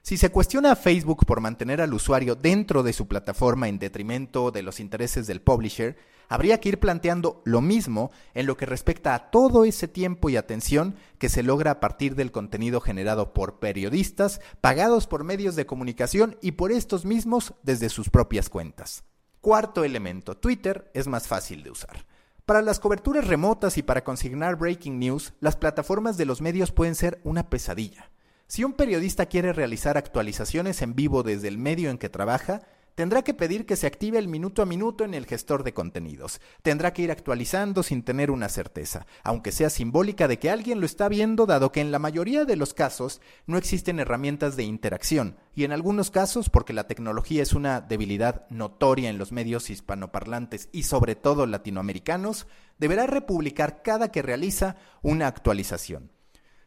Si 0.03 0.17
se 0.17 0.31
cuestiona 0.31 0.73
a 0.73 0.77
Facebook 0.77 1.25
por 1.25 1.41
mantener 1.41 1.81
al 1.81 1.95
usuario 1.95 2.35
dentro 2.35 2.83
de 2.83 2.93
su 2.93 3.07
plataforma 3.07 3.69
en 3.69 3.79
detrimento 3.79 4.51
de 4.51 4.63
los 4.63 4.81
intereses 4.81 5.29
del 5.29 5.41
publisher, 5.41 5.97
habría 6.29 6.61
que 6.61 6.71
ir 6.71 6.81
planteando 6.81 7.43
lo 7.45 7.61
mismo 7.61 8.11
en 8.35 8.47
lo 8.47 8.57
que 8.57 8.67
respecta 8.67 9.15
a 9.15 9.31
todo 9.31 9.65
ese 9.65 9.89
tiempo 9.89 10.31
y 10.31 10.37
atención 10.37 10.97
que 11.19 11.29
se 11.29 11.43
logra 11.43 11.73
a 11.73 11.81
partir 11.81 12.15
del 12.15 12.33
contenido 12.33 12.81
generado 12.81 13.33
por 13.33 13.59
periodistas, 13.59 14.41
pagados 14.61 15.07
por 15.07 15.25
medios 15.25 15.57
de 15.57 15.67
comunicación 15.67 16.37
y 16.41 16.53
por 16.53 16.73
estos 16.73 17.05
mismos 17.05 17.55
desde 17.63 17.89
sus 17.89 18.11
propias 18.11 18.49
cuentas. 18.49 19.05
Cuarto 19.41 19.85
elemento, 19.85 20.37
Twitter 20.37 20.91
es 20.95 21.09
más 21.09 21.27
fácil 21.27 21.63
de 21.63 21.71
usar. 21.71 22.07
Para 22.47 22.63
las 22.63 22.81
coberturas 22.81 23.27
remotas 23.27 23.79
y 23.79 23.83
para 23.83 24.05
consignar 24.05 24.57
breaking 24.57 24.99
news, 24.99 25.33
las 25.41 25.57
plataformas 25.57 26.17
de 26.17 26.27
los 26.27 26.41
medios 26.41 26.73
pueden 26.73 26.95
ser 26.95 27.21
una 27.25 27.49
pesadilla. 27.49 28.11
Si 28.49 28.65
un 28.65 28.75
periodista 28.75 29.27
quiere 29.27 29.53
realizar 29.53 29.97
actualizaciones 29.97 30.83
en 30.83 30.95
vivo 30.95 31.23
desde 31.23 31.49
el 31.49 31.57
medio 31.57 31.89
en 31.89 31.99
que 31.99 32.09
trabaja, 32.09 32.63
Tendrá 32.95 33.23
que 33.23 33.33
pedir 33.33 33.65
que 33.65 33.77
se 33.77 33.87
active 33.87 34.19
el 34.19 34.29
minuto 34.29 34.61
a 34.61 34.67
minuto 34.67 35.05
en 35.05 35.15
el 35.15 35.27
gestor 35.27 35.65
de 35.65 35.73
contenidos. 35.73 36.41
Tendrá 36.63 36.93
que 36.93 37.03
ir 37.03 37.11
actualizando 37.11 37.83
sin 37.83 38.03
tener 38.03 38.31
una 38.31 38.51
certeza, 38.51 39.07
aunque 39.23 39.51
sea 39.51 39.71
simbólica 39.71 40.29
de 40.29 40.39
que 40.39 40.51
alguien 40.51 40.81
lo 40.81 40.87
está 40.87 41.09
viendo, 41.09 41.47
dado 41.47 41.73
que 41.73 41.81
en 41.81 41.91
la 41.91 41.99
mayoría 41.99 42.45
de 42.45 42.57
los 42.57 42.75
casos 42.75 43.23
no 43.47 43.57
existen 43.57 43.99
herramientas 43.99 44.57
de 44.57 44.65
interacción, 44.65 45.37
y 45.55 45.65
en 45.65 45.73
algunos 45.73 46.11
casos 46.11 46.51
porque 46.51 46.75
la 46.75 46.87
tecnología 46.87 47.43
es 47.43 47.55
una 47.55 47.81
debilidad 47.81 48.47
notoria 48.51 49.09
en 49.09 49.17
los 49.19 49.33
medios 49.33 49.71
hispanoparlantes 49.71 50.69
y 50.71 50.83
sobre 50.83 51.17
todo 51.17 51.47
latinoamericanos, 51.47 52.47
deberá 52.79 53.07
republicar 53.07 53.83
cada 53.83 54.11
que 54.11 54.23
realiza 54.23 54.77
una 55.03 55.29
actualización. 55.29 56.11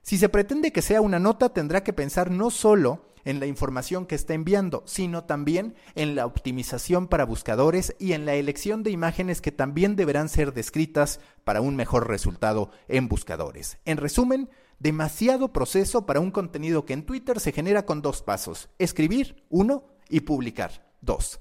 Si 0.01 0.17
se 0.17 0.29
pretende 0.29 0.71
que 0.71 0.81
sea 0.81 1.01
una 1.01 1.19
nota, 1.19 1.49
tendrá 1.49 1.83
que 1.83 1.93
pensar 1.93 2.29
no 2.29 2.51
solo 2.51 3.14
en 3.25 3.39
la 3.39 3.47
información 3.47 4.05
que 4.05 4.15
está 4.15 4.33
enviando, 4.33 4.83
sino 4.85 5.25
también 5.25 5.75
en 5.95 6.15
la 6.15 6.25
optimización 6.25 7.07
para 7.07 7.25
buscadores 7.25 7.95
y 7.99 8.13
en 8.13 8.25
la 8.25 8.35
elección 8.35 8.83
de 8.83 8.91
imágenes 8.91 9.41
que 9.41 9.51
también 9.51 9.95
deberán 9.95 10.29
ser 10.29 10.53
descritas 10.53 11.19
para 11.43 11.61
un 11.61 11.75
mejor 11.75 12.07
resultado 12.07 12.69
en 12.87 13.09
buscadores. 13.09 13.77
En 13.85 13.97
resumen, 13.97 14.49
demasiado 14.79 15.51
proceso 15.51 16.05
para 16.05 16.19
un 16.19 16.31
contenido 16.31 16.85
que 16.85 16.93
en 16.93 17.05
Twitter 17.05 17.39
se 17.39 17.51
genera 17.51 17.85
con 17.85 18.01
dos 18.01 18.21
pasos, 18.21 18.69
escribir, 18.79 19.43
uno, 19.49 19.85
y 20.09 20.21
publicar, 20.21 20.85
dos. 21.01 21.39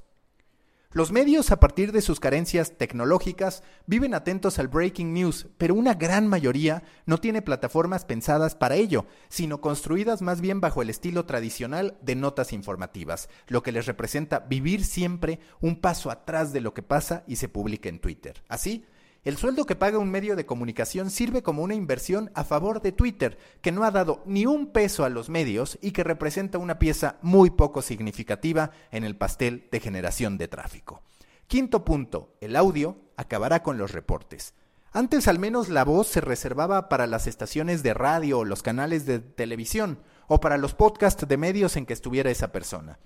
Los 0.94 1.10
medios, 1.10 1.50
a 1.50 1.58
partir 1.58 1.90
de 1.90 2.02
sus 2.02 2.20
carencias 2.20 2.78
tecnológicas, 2.78 3.64
viven 3.84 4.14
atentos 4.14 4.60
al 4.60 4.68
breaking 4.68 5.12
news, 5.12 5.48
pero 5.58 5.74
una 5.74 5.94
gran 5.94 6.28
mayoría 6.28 6.84
no 7.04 7.18
tiene 7.18 7.42
plataformas 7.42 8.04
pensadas 8.04 8.54
para 8.54 8.76
ello, 8.76 9.04
sino 9.28 9.60
construidas 9.60 10.22
más 10.22 10.40
bien 10.40 10.60
bajo 10.60 10.82
el 10.82 10.90
estilo 10.90 11.26
tradicional 11.26 11.98
de 12.00 12.14
notas 12.14 12.52
informativas, 12.52 13.28
lo 13.48 13.64
que 13.64 13.72
les 13.72 13.86
representa 13.86 14.38
vivir 14.38 14.84
siempre 14.84 15.40
un 15.60 15.80
paso 15.80 16.12
atrás 16.12 16.52
de 16.52 16.60
lo 16.60 16.74
que 16.74 16.82
pasa 16.82 17.24
y 17.26 17.36
se 17.36 17.48
publica 17.48 17.88
en 17.88 17.98
Twitter. 17.98 18.44
Así, 18.46 18.84
el 19.24 19.38
sueldo 19.38 19.64
que 19.64 19.74
paga 19.74 19.98
un 19.98 20.10
medio 20.10 20.36
de 20.36 20.44
comunicación 20.44 21.10
sirve 21.10 21.42
como 21.42 21.62
una 21.62 21.74
inversión 21.74 22.30
a 22.34 22.44
favor 22.44 22.82
de 22.82 22.92
Twitter, 22.92 23.38
que 23.62 23.72
no 23.72 23.84
ha 23.84 23.90
dado 23.90 24.22
ni 24.26 24.44
un 24.44 24.66
peso 24.66 25.04
a 25.04 25.08
los 25.08 25.30
medios 25.30 25.78
y 25.80 25.92
que 25.92 26.04
representa 26.04 26.58
una 26.58 26.78
pieza 26.78 27.16
muy 27.22 27.50
poco 27.50 27.80
significativa 27.80 28.70
en 28.90 29.02
el 29.02 29.16
pastel 29.16 29.66
de 29.72 29.80
generación 29.80 30.36
de 30.36 30.48
tráfico. 30.48 31.02
Quinto 31.46 31.84
punto, 31.84 32.36
el 32.42 32.54
audio 32.54 32.98
acabará 33.16 33.62
con 33.62 33.78
los 33.78 33.92
reportes. 33.92 34.54
Antes 34.92 35.26
al 35.26 35.38
menos 35.38 35.70
la 35.70 35.84
voz 35.84 36.06
se 36.06 36.20
reservaba 36.20 36.88
para 36.88 37.06
las 37.06 37.26
estaciones 37.26 37.82
de 37.82 37.94
radio 37.94 38.40
o 38.40 38.44
los 38.44 38.62
canales 38.62 39.06
de 39.06 39.20
televisión, 39.20 39.98
o 40.28 40.40
para 40.40 40.58
los 40.58 40.74
podcasts 40.74 41.26
de 41.26 41.36
medios 41.36 41.76
en 41.76 41.86
que 41.86 41.94
estuviera 41.94 42.30
esa 42.30 42.52
persona. 42.52 42.98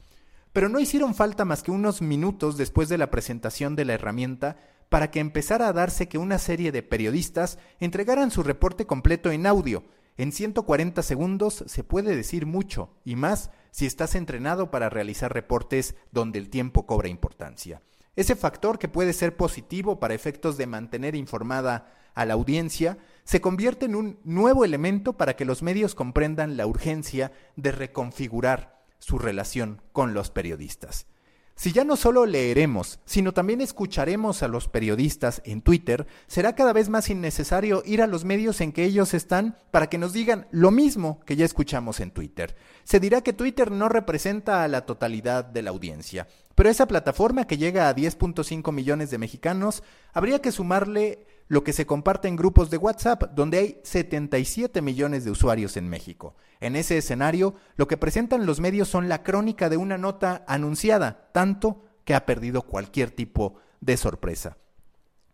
Pero 0.52 0.68
no 0.68 0.80
hicieron 0.80 1.14
falta 1.14 1.44
más 1.44 1.62
que 1.62 1.70
unos 1.70 2.02
minutos 2.02 2.56
después 2.56 2.88
de 2.88 2.98
la 2.98 3.10
presentación 3.10 3.76
de 3.76 3.84
la 3.84 3.94
herramienta 3.94 4.56
para 4.88 5.10
que 5.10 5.20
empezara 5.20 5.68
a 5.68 5.72
darse 5.72 6.08
que 6.08 6.18
una 6.18 6.38
serie 6.38 6.72
de 6.72 6.82
periodistas 6.82 7.58
entregaran 7.80 8.30
su 8.30 8.42
reporte 8.42 8.86
completo 8.86 9.30
en 9.30 9.46
audio. 9.46 9.84
En 10.16 10.32
140 10.32 11.02
segundos 11.02 11.64
se 11.66 11.84
puede 11.84 12.16
decir 12.16 12.46
mucho, 12.46 12.90
y 13.04 13.16
más 13.16 13.50
si 13.70 13.86
estás 13.86 14.14
entrenado 14.14 14.70
para 14.70 14.88
realizar 14.88 15.32
reportes 15.32 15.94
donde 16.10 16.38
el 16.38 16.50
tiempo 16.50 16.86
cobra 16.86 17.08
importancia. 17.08 17.82
Ese 18.16 18.34
factor 18.34 18.80
que 18.80 18.88
puede 18.88 19.12
ser 19.12 19.36
positivo 19.36 20.00
para 20.00 20.14
efectos 20.14 20.56
de 20.56 20.66
mantener 20.66 21.14
informada 21.14 21.94
a 22.14 22.24
la 22.24 22.34
audiencia 22.34 22.98
se 23.22 23.40
convierte 23.40 23.86
en 23.86 23.94
un 23.94 24.18
nuevo 24.24 24.64
elemento 24.64 25.12
para 25.12 25.36
que 25.36 25.44
los 25.44 25.62
medios 25.62 25.94
comprendan 25.94 26.56
la 26.56 26.66
urgencia 26.66 27.30
de 27.54 27.70
reconfigurar 27.70 28.82
su 28.98 29.18
relación 29.20 29.80
con 29.92 30.14
los 30.14 30.30
periodistas. 30.30 31.06
Si 31.58 31.72
ya 31.72 31.82
no 31.82 31.96
solo 31.96 32.24
leeremos, 32.24 33.00
sino 33.04 33.32
también 33.32 33.60
escucharemos 33.60 34.44
a 34.44 34.48
los 34.48 34.68
periodistas 34.68 35.42
en 35.44 35.60
Twitter, 35.60 36.06
será 36.28 36.54
cada 36.54 36.72
vez 36.72 36.88
más 36.88 37.10
innecesario 37.10 37.82
ir 37.84 38.00
a 38.00 38.06
los 38.06 38.24
medios 38.24 38.60
en 38.60 38.70
que 38.70 38.84
ellos 38.84 39.12
están 39.12 39.56
para 39.72 39.88
que 39.88 39.98
nos 39.98 40.12
digan 40.12 40.46
lo 40.52 40.70
mismo 40.70 41.18
que 41.26 41.34
ya 41.34 41.44
escuchamos 41.44 41.98
en 41.98 42.12
Twitter. 42.12 42.54
Se 42.84 43.00
dirá 43.00 43.22
que 43.22 43.32
Twitter 43.32 43.72
no 43.72 43.88
representa 43.88 44.62
a 44.62 44.68
la 44.68 44.86
totalidad 44.86 45.44
de 45.44 45.62
la 45.62 45.70
audiencia, 45.70 46.28
pero 46.54 46.70
esa 46.70 46.86
plataforma 46.86 47.48
que 47.48 47.58
llega 47.58 47.88
a 47.88 47.94
10.5 47.96 48.72
millones 48.72 49.10
de 49.10 49.18
mexicanos, 49.18 49.82
habría 50.12 50.40
que 50.40 50.52
sumarle 50.52 51.26
lo 51.48 51.64
que 51.64 51.72
se 51.72 51.86
comparte 51.86 52.28
en 52.28 52.36
grupos 52.36 52.70
de 52.70 52.76
WhatsApp, 52.76 53.32
donde 53.34 53.58
hay 53.58 53.80
77 53.82 54.80
millones 54.82 55.24
de 55.24 55.30
usuarios 55.30 55.76
en 55.76 55.88
México. 55.88 56.36
En 56.60 56.76
ese 56.76 56.98
escenario, 56.98 57.54
lo 57.76 57.88
que 57.88 57.96
presentan 57.96 58.46
los 58.46 58.60
medios 58.60 58.88
son 58.88 59.08
la 59.08 59.22
crónica 59.22 59.68
de 59.68 59.76
una 59.76 59.98
nota 59.98 60.44
anunciada, 60.46 61.30
tanto 61.32 61.84
que 62.04 62.14
ha 62.14 62.26
perdido 62.26 62.62
cualquier 62.62 63.10
tipo 63.10 63.56
de 63.80 63.96
sorpresa. 63.96 64.58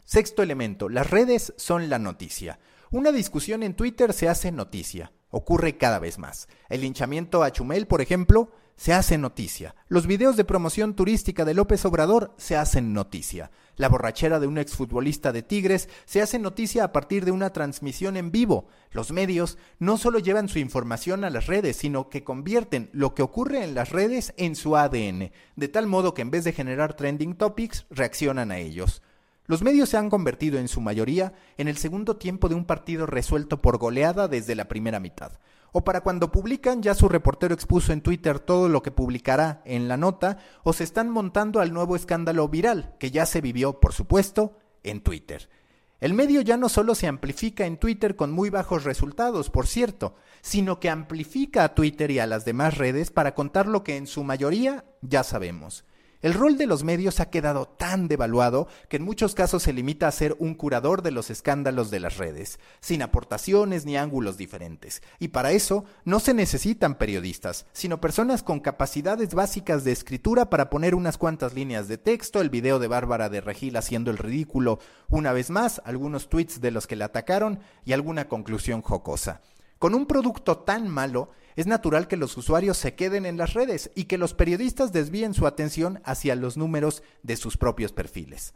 Sexto 0.05 0.43
elemento, 0.43 0.89
las 0.89 1.11
redes 1.11 1.55
son 1.57 1.89
la 1.89 1.99
noticia. 1.99 2.59
Una 2.91 3.11
discusión 3.11 3.63
en 3.63 3.75
Twitter 3.75 4.13
se 4.13 4.29
hace 4.29 4.53
noticia, 4.53 5.13
ocurre 5.31 5.77
cada 5.77 5.99
vez 5.99 6.19
más. 6.19 6.49
El 6.69 6.83
linchamiento 6.83 7.43
a 7.43 7.51
Chumel, 7.51 7.87
por 7.87 8.01
ejemplo, 8.01 8.53
se 8.77 8.93
hace 8.93 9.19
noticia. 9.19 9.75
Los 9.89 10.07
videos 10.07 10.37
de 10.37 10.45
promoción 10.45 10.95
turística 10.95 11.45
de 11.45 11.55
López 11.55 11.85
Obrador 11.85 12.35
se 12.37 12.57
hacen 12.57 12.93
noticia. 12.93 13.51
La 13.77 13.89
borrachera 13.89 14.39
de 14.39 14.47
un 14.47 14.59
exfutbolista 14.59 15.33
de 15.33 15.43
Tigres 15.43 15.89
se 16.05 16.23
hace 16.23 16.39
noticia 16.39 16.85
a 16.85 16.93
partir 16.93 17.25
de 17.25 17.33
una 17.33 17.53
transmisión 17.53 18.17
en 18.17 18.31
vivo. 18.31 18.69
Los 18.93 19.11
medios 19.11 19.59
no 19.81 19.99
solo 19.99 20.21
llevan 20.21 20.49
su 20.49 20.61
información 20.61 21.25
a 21.25 21.31
las 21.31 21.47
redes, 21.47 21.77
sino 21.77 22.09
que 22.09 22.23
convierten 22.23 22.89
lo 22.93 23.15
que 23.15 23.23
ocurre 23.23 23.65
en 23.65 23.75
las 23.75 23.91
redes 23.91 24.33
en 24.37 24.55
su 24.55 24.77
ADN, 24.77 25.33
de 25.57 25.69
tal 25.69 25.87
modo 25.89 26.15
que 26.15 26.23
en 26.23 26.31
vez 26.31 26.45
de 26.45 26.53
generar 26.53 26.95
trending 26.95 27.35
topics, 27.35 27.87
reaccionan 27.91 28.53
a 28.53 28.59
ellos. 28.59 29.03
Los 29.47 29.63
medios 29.63 29.89
se 29.89 29.97
han 29.97 30.09
convertido 30.09 30.59
en 30.59 30.69
su 30.69 30.81
mayoría 30.81 31.35
en 31.59 31.69
el 31.69 31.77
segundo 31.77 32.17
tiempo 32.17 32.49
de 32.49 32.55
un 32.55 32.65
partido 32.65 33.07
resuelto 33.07 33.61
por 33.61 33.79
goleada 33.79 34.29
desde 34.29 34.55
la 34.55 34.69
primera 34.69 35.01
mitad 35.01 35.33
o 35.77 35.83
para 35.83 36.03
cuando 36.03 36.31
publican 36.31 36.83
ya 36.83 36.95
su 36.95 37.09
reportero 37.09 37.53
expuso 37.53 37.93
en 37.93 38.01
Twitter 38.01 38.39
todo 38.39 38.69
lo 38.69 38.81
que 38.81 38.93
publicará 38.93 39.61
en 39.65 39.89
la 39.89 39.97
nota, 39.97 40.39
o 40.63 40.73
se 40.73 40.85
están 40.85 41.11
montando 41.11 41.61
al 41.61 41.73
nuevo 41.73 41.97
escándalo 41.97 42.49
viral, 42.49 42.95
que 43.01 43.11
ya 43.11 43.27
se 43.27 43.41
vivió, 43.41 43.81
por 43.81 43.93
supuesto, 43.93 44.57
en 44.85 45.01
Twitter. 45.01 45.51
El 45.99 46.15
medio 46.15 46.43
ya 46.43 46.57
no 46.57 46.69
solo 46.69 46.95
se 46.95 47.09
amplifica 47.09 47.67
en 47.67 47.79
Twitter 47.79 48.15
con 48.15 48.31
muy 48.31 48.51
bajos 48.51 48.85
resultados, 48.85 49.51
por 49.51 49.67
cierto, 49.67 50.15
sino 50.43 50.79
que 50.79 50.91
amplifica 50.91 51.65
a 51.65 51.75
Twitter 51.75 52.13
y 52.13 52.21
a 52.21 52.29
las 52.29 52.45
demás 52.45 52.79
redes 52.79 53.11
para 53.11 53.35
contar 53.35 53.67
lo 53.67 53.83
que 53.83 53.97
en 53.97 54.07
su 54.07 54.23
mayoría 54.23 54.85
ya 55.03 55.25
sabemos. 55.25 55.85
El 56.25 56.33
rol 56.33 56.57
de 56.57 56.67
los 56.67 56.85
medios 56.85 57.21
ha 57.21 57.29
quedado 57.29 57.67
tan 57.67 58.09
devaluado 58.09 58.67
que 58.89 58.97
en 58.97 59.03
muchos 59.03 59.35
casos 59.35 59.63
se 59.63 59.75
limita 59.75 60.09
a 60.09 60.11
ser 60.11 60.35
un 60.39 60.55
curador 60.55 61.03
de 61.03 61.11
los 61.11 61.29
escándalos 61.29 61.91
de 61.91 62.01
las 62.01 62.17
redes, 62.17 62.59
sin 62.81 63.03
aportaciones 63.03 63.85
ni 63.85 63.99
ángulos 63.99 64.39
diferentes. 64.39 65.03
Y 65.19 65.29
para 65.29 65.53
eso 65.53 65.85
no 66.07 66.21
se 66.21 66.33
necesitan 66.33 66.95
periodistas, 66.95 67.67
sino 67.75 68.01
personas 68.01 68.43
con 68.43 68.61
capacidades 68.61 69.35
básicas 69.35 69.85
de 69.85 69.93
escritura 69.93 70.49
para 70.49 70.71
poner 70.71 70.95
unas 70.95 71.19
cuantas 71.19 71.53
líneas 71.53 71.89
de 71.89 71.99
texto, 71.99 72.41
el 72.41 72.49
video 72.49 72.79
de 72.79 72.89
Bárbara 72.89 73.29
de 73.29 73.43
Regil 73.43 73.77
haciendo 73.77 74.11
el 74.11 74.17
ridículo 74.17 74.79
una 75.11 75.35
vez 75.35 75.51
más, 75.51 75.83
algunos 75.85 76.31
tweets 76.31 76.63
de 76.63 76.71
los 76.71 76.87
que 76.87 76.97
la 76.97 77.05
atacaron 77.05 77.61
y 77.85 77.93
alguna 77.93 78.29
conclusión 78.29 78.81
jocosa. 78.81 79.43
Con 79.79 79.95
un 79.95 80.07
producto 80.07 80.57
tan 80.57 80.89
malo, 80.89 81.29
es 81.57 81.67
natural 81.67 82.09
que 82.09 82.17
los 82.17 82.37
usuarios 82.37 82.77
se 82.77 82.95
queden 82.95 83.27
en 83.27 83.37
las 83.37 83.55
redes 83.55 83.91
y 83.95 84.05
que 84.05 84.19
los 84.19 84.35
periodistas 84.35 84.93
desvíen 84.93 85.35
su 85.35 85.47
atención 85.47 86.01
hacia 86.05 86.35
los 86.35 86.57
números 86.57 87.03
de 87.23 87.37
sus 87.37 87.57
propios 87.57 87.93
perfiles. 87.93 88.55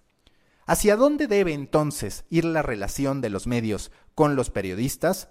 ¿Hacia 0.67 0.97
dónde 0.97 1.29
debe 1.29 1.55
entonces 1.55 2.25
ir 2.29 2.45
la 2.45 2.63
relación 2.63 3.21
de 3.21 3.31
los 3.31 3.47
medios 3.47 3.91
con 4.15 4.37
los 4.37 4.51
periodistas? 4.51 5.31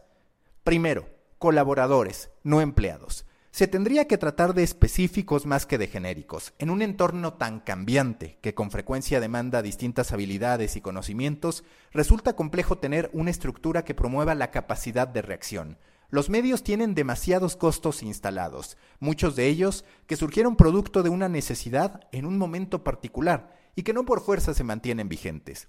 Primero, 0.63 1.09
colaboradores, 1.37 2.31
no 2.43 2.61
empleados. 2.61 3.25
Se 3.51 3.67
tendría 3.67 4.07
que 4.07 4.17
tratar 4.17 4.53
de 4.53 4.63
específicos 4.63 5.45
más 5.45 5.65
que 5.65 5.77
de 5.77 5.87
genéricos. 5.87 6.53
En 6.59 6.69
un 6.69 6.81
entorno 6.81 7.33
tan 7.33 7.59
cambiante, 7.59 8.37
que 8.41 8.53
con 8.53 8.69
frecuencia 8.71 9.19
demanda 9.19 9.61
distintas 9.61 10.11
habilidades 10.11 10.75
y 10.75 10.81
conocimientos, 10.81 11.63
resulta 11.91 12.35
complejo 12.35 12.77
tener 12.77 13.09
una 13.13 13.31
estructura 13.31 13.83
que 13.83 13.95
promueva 13.95 14.35
la 14.35 14.51
capacidad 14.51 15.07
de 15.07 15.21
reacción. 15.21 15.77
Los 16.09 16.29
medios 16.29 16.63
tienen 16.63 16.95
demasiados 16.95 17.57
costos 17.57 18.01
instalados, 18.01 18.77
muchos 18.99 19.35
de 19.35 19.47
ellos 19.47 19.83
que 20.05 20.15
surgieron 20.15 20.55
producto 20.55 21.03
de 21.03 21.09
una 21.09 21.27
necesidad 21.27 22.07
en 22.13 22.25
un 22.25 22.37
momento 22.37 22.83
particular 22.83 23.53
y 23.75 23.83
que 23.83 23.91
no 23.93 24.05
por 24.05 24.21
fuerza 24.21 24.53
se 24.53 24.63
mantienen 24.63 25.09
vigentes. 25.09 25.67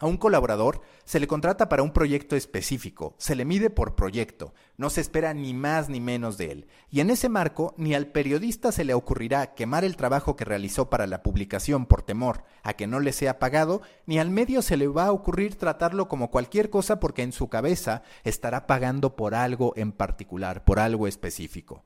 A 0.00 0.06
un 0.06 0.16
colaborador 0.16 0.80
se 1.04 1.20
le 1.20 1.26
contrata 1.26 1.68
para 1.68 1.82
un 1.82 1.92
proyecto 1.92 2.34
específico, 2.34 3.14
se 3.18 3.34
le 3.34 3.44
mide 3.44 3.68
por 3.68 3.96
proyecto, 3.96 4.54
no 4.78 4.88
se 4.88 5.02
espera 5.02 5.34
ni 5.34 5.52
más 5.52 5.90
ni 5.90 6.00
menos 6.00 6.38
de 6.38 6.52
él. 6.52 6.68
Y 6.90 7.00
en 7.00 7.10
ese 7.10 7.28
marco, 7.28 7.74
ni 7.76 7.94
al 7.94 8.06
periodista 8.06 8.72
se 8.72 8.84
le 8.84 8.94
ocurrirá 8.94 9.54
quemar 9.54 9.84
el 9.84 9.96
trabajo 9.96 10.36
que 10.36 10.46
realizó 10.46 10.88
para 10.88 11.06
la 11.06 11.22
publicación 11.22 11.84
por 11.84 12.00
temor 12.00 12.44
a 12.62 12.72
que 12.72 12.86
no 12.86 12.98
le 12.98 13.12
sea 13.12 13.38
pagado, 13.38 13.82
ni 14.06 14.18
al 14.18 14.30
medio 14.30 14.62
se 14.62 14.78
le 14.78 14.88
va 14.88 15.04
a 15.04 15.12
ocurrir 15.12 15.56
tratarlo 15.56 16.08
como 16.08 16.30
cualquier 16.30 16.70
cosa 16.70 16.98
porque 16.98 17.22
en 17.22 17.32
su 17.32 17.50
cabeza 17.50 18.02
estará 18.24 18.66
pagando 18.66 19.16
por 19.16 19.34
algo 19.34 19.74
en 19.76 19.92
particular, 19.92 20.64
por 20.64 20.78
algo 20.78 21.08
específico. 21.08 21.84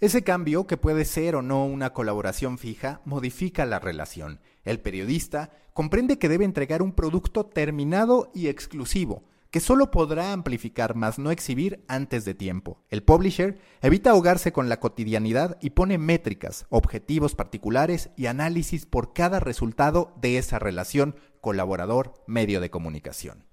Ese 0.00 0.24
cambio, 0.24 0.66
que 0.66 0.78
puede 0.78 1.04
ser 1.04 1.36
o 1.36 1.42
no 1.42 1.66
una 1.66 1.92
colaboración 1.92 2.56
fija, 2.56 3.02
modifica 3.04 3.66
la 3.66 3.78
relación. 3.78 4.40
El 4.64 4.80
periodista 4.80 5.50
comprende 5.74 6.18
que 6.18 6.30
debe 6.30 6.46
entregar 6.46 6.80
un 6.80 6.92
producto 6.92 7.44
terminado 7.44 8.30
y 8.34 8.48
exclusivo, 8.48 9.24
que 9.50 9.60
solo 9.60 9.90
podrá 9.90 10.32
amplificar 10.32 10.94
más 10.94 11.18
no 11.18 11.30
exhibir 11.30 11.84
antes 11.86 12.24
de 12.24 12.32
tiempo. 12.32 12.82
El 12.88 13.02
publisher 13.02 13.58
evita 13.82 14.12
ahogarse 14.12 14.52
con 14.52 14.70
la 14.70 14.80
cotidianidad 14.80 15.58
y 15.60 15.70
pone 15.70 15.98
métricas, 15.98 16.64
objetivos 16.70 17.34
particulares 17.34 18.08
y 18.16 18.24
análisis 18.24 18.86
por 18.86 19.12
cada 19.12 19.38
resultado 19.38 20.14
de 20.18 20.38
esa 20.38 20.58
relación 20.58 21.14
colaborador-medio 21.42 22.62
de 22.62 22.70
comunicación. 22.70 23.44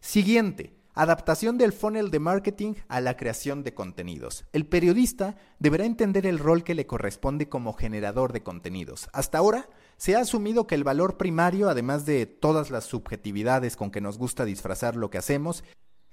Siguiente, 0.00 0.75
Adaptación 0.98 1.58
del 1.58 1.74
funnel 1.74 2.10
de 2.10 2.20
marketing 2.20 2.72
a 2.88 3.02
la 3.02 3.18
creación 3.18 3.62
de 3.62 3.74
contenidos. 3.74 4.46
El 4.54 4.64
periodista 4.64 5.36
deberá 5.58 5.84
entender 5.84 6.26
el 6.26 6.38
rol 6.38 6.64
que 6.64 6.74
le 6.74 6.86
corresponde 6.86 7.50
como 7.50 7.74
generador 7.74 8.32
de 8.32 8.42
contenidos. 8.42 9.10
Hasta 9.12 9.36
ahora 9.36 9.68
se 9.98 10.16
ha 10.16 10.20
asumido 10.20 10.66
que 10.66 10.74
el 10.74 10.84
valor 10.84 11.18
primario, 11.18 11.68
además 11.68 12.06
de 12.06 12.24
todas 12.24 12.70
las 12.70 12.84
subjetividades 12.84 13.76
con 13.76 13.90
que 13.90 14.00
nos 14.00 14.16
gusta 14.16 14.46
disfrazar 14.46 14.96
lo 14.96 15.10
que 15.10 15.18
hacemos, 15.18 15.64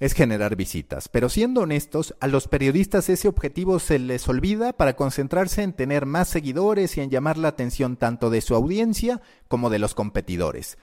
es 0.02 0.12
generar 0.12 0.58
visitas. 0.58 1.08
Pero 1.08 1.30
siendo 1.30 1.62
honestos, 1.62 2.14
a 2.20 2.28
los 2.28 2.50
periodistas 2.50 3.08
ese 3.08 3.30
objetivo 3.30 3.80
se 3.80 4.00
les 4.00 4.28
olvida 4.28 4.74
para 4.74 4.98
concentrarse 4.98 5.64
en 5.64 5.72
tener 5.72 6.06
más 6.06 6.28
seguidores 6.28 6.98
y 6.98 7.00
en 7.00 7.10
llamar 7.10 7.38
la 7.38 7.48
atención 7.48 7.96
tanto 7.96 8.30
de 8.30 8.42
su 8.42 8.54
audiencia 8.54 9.22
como 9.48 9.70
de 9.70 9.80
los 9.80 9.96
competidores. 9.96 10.78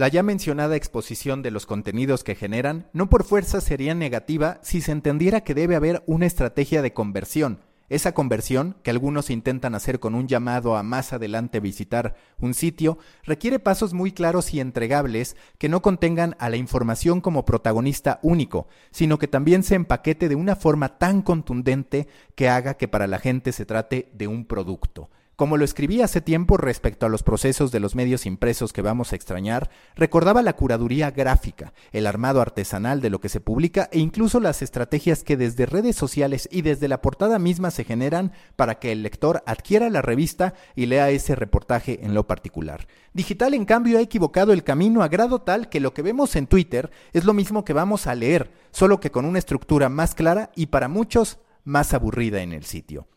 La 0.00 0.08
ya 0.08 0.22
mencionada 0.22 0.76
exposición 0.76 1.42
de 1.42 1.50
los 1.50 1.66
contenidos 1.66 2.24
que 2.24 2.34
generan 2.34 2.88
no 2.94 3.10
por 3.10 3.22
fuerza 3.22 3.60
sería 3.60 3.94
negativa 3.94 4.58
si 4.62 4.80
se 4.80 4.92
entendiera 4.92 5.42
que 5.42 5.52
debe 5.52 5.76
haber 5.76 6.02
una 6.06 6.24
estrategia 6.24 6.80
de 6.80 6.94
conversión. 6.94 7.60
Esa 7.90 8.12
conversión, 8.12 8.76
que 8.82 8.90
algunos 8.90 9.28
intentan 9.28 9.74
hacer 9.74 10.00
con 10.00 10.14
un 10.14 10.26
llamado 10.26 10.74
a 10.78 10.82
más 10.82 11.12
adelante 11.12 11.60
visitar 11.60 12.14
un 12.40 12.54
sitio, 12.54 12.96
requiere 13.24 13.58
pasos 13.58 13.92
muy 13.92 14.10
claros 14.10 14.54
y 14.54 14.60
entregables 14.60 15.36
que 15.58 15.68
no 15.68 15.82
contengan 15.82 16.34
a 16.38 16.48
la 16.48 16.56
información 16.56 17.20
como 17.20 17.44
protagonista 17.44 18.20
único, 18.22 18.68
sino 18.92 19.18
que 19.18 19.28
también 19.28 19.62
se 19.62 19.74
empaquete 19.74 20.30
de 20.30 20.34
una 20.34 20.56
forma 20.56 20.96
tan 20.96 21.20
contundente 21.20 22.08
que 22.34 22.48
haga 22.48 22.72
que 22.78 22.88
para 22.88 23.06
la 23.06 23.18
gente 23.18 23.52
se 23.52 23.66
trate 23.66 24.08
de 24.14 24.28
un 24.28 24.46
producto. 24.46 25.10
Como 25.40 25.56
lo 25.56 25.64
escribí 25.64 26.02
hace 26.02 26.20
tiempo 26.20 26.58
respecto 26.58 27.06
a 27.06 27.08
los 27.08 27.22
procesos 27.22 27.72
de 27.72 27.80
los 27.80 27.94
medios 27.94 28.26
impresos 28.26 28.74
que 28.74 28.82
vamos 28.82 29.10
a 29.10 29.16
extrañar, 29.16 29.70
recordaba 29.96 30.42
la 30.42 30.52
curaduría 30.52 31.12
gráfica, 31.12 31.72
el 31.92 32.06
armado 32.06 32.42
artesanal 32.42 33.00
de 33.00 33.08
lo 33.08 33.22
que 33.22 33.30
se 33.30 33.40
publica 33.40 33.88
e 33.90 34.00
incluso 34.00 34.38
las 34.38 34.60
estrategias 34.60 35.24
que 35.24 35.38
desde 35.38 35.64
redes 35.64 35.96
sociales 35.96 36.46
y 36.52 36.60
desde 36.60 36.88
la 36.88 37.00
portada 37.00 37.38
misma 37.38 37.70
se 37.70 37.84
generan 37.84 38.32
para 38.54 38.78
que 38.78 38.92
el 38.92 39.02
lector 39.02 39.42
adquiera 39.46 39.88
la 39.88 40.02
revista 40.02 40.52
y 40.76 40.84
lea 40.84 41.08
ese 41.08 41.34
reportaje 41.34 42.04
en 42.04 42.12
lo 42.12 42.26
particular. 42.26 42.86
Digital, 43.14 43.54
en 43.54 43.64
cambio, 43.64 43.96
ha 43.96 44.02
equivocado 44.02 44.52
el 44.52 44.62
camino 44.62 45.02
a 45.02 45.08
grado 45.08 45.40
tal 45.40 45.70
que 45.70 45.80
lo 45.80 45.94
que 45.94 46.02
vemos 46.02 46.36
en 46.36 46.48
Twitter 46.48 46.90
es 47.14 47.24
lo 47.24 47.32
mismo 47.32 47.64
que 47.64 47.72
vamos 47.72 48.06
a 48.06 48.14
leer, 48.14 48.52
solo 48.72 49.00
que 49.00 49.10
con 49.10 49.24
una 49.24 49.38
estructura 49.38 49.88
más 49.88 50.14
clara 50.14 50.50
y 50.54 50.66
para 50.66 50.88
muchos 50.88 51.38
más 51.64 51.94
aburrida 51.94 52.42
en 52.42 52.52
el 52.52 52.66
sitio. 52.66 53.08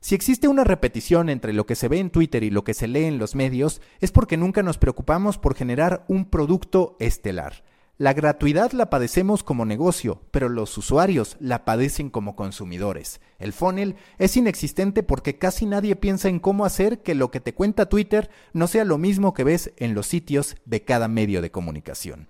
Si 0.00 0.14
existe 0.14 0.48
una 0.48 0.64
repetición 0.64 1.28
entre 1.28 1.52
lo 1.52 1.66
que 1.66 1.74
se 1.74 1.88
ve 1.88 1.98
en 1.98 2.10
Twitter 2.10 2.42
y 2.44 2.50
lo 2.50 2.64
que 2.64 2.74
se 2.74 2.88
lee 2.88 3.04
en 3.04 3.18
los 3.18 3.34
medios, 3.34 3.80
es 4.00 4.12
porque 4.12 4.36
nunca 4.36 4.62
nos 4.62 4.78
preocupamos 4.78 5.38
por 5.38 5.54
generar 5.54 6.04
un 6.08 6.26
producto 6.26 6.96
estelar. 7.00 7.64
La 7.98 8.12
gratuidad 8.12 8.72
la 8.72 8.90
padecemos 8.90 9.42
como 9.42 9.64
negocio, 9.64 10.20
pero 10.30 10.50
los 10.50 10.76
usuarios 10.76 11.38
la 11.40 11.64
padecen 11.64 12.10
como 12.10 12.36
consumidores. 12.36 13.22
El 13.38 13.54
funnel 13.54 13.96
es 14.18 14.36
inexistente 14.36 15.02
porque 15.02 15.38
casi 15.38 15.64
nadie 15.64 15.96
piensa 15.96 16.28
en 16.28 16.38
cómo 16.38 16.66
hacer 16.66 17.00
que 17.00 17.14
lo 17.14 17.30
que 17.30 17.40
te 17.40 17.54
cuenta 17.54 17.88
Twitter 17.88 18.28
no 18.52 18.66
sea 18.66 18.84
lo 18.84 18.98
mismo 18.98 19.32
que 19.32 19.44
ves 19.44 19.72
en 19.78 19.94
los 19.94 20.06
sitios 20.06 20.56
de 20.66 20.84
cada 20.84 21.08
medio 21.08 21.40
de 21.40 21.50
comunicación. 21.50 22.28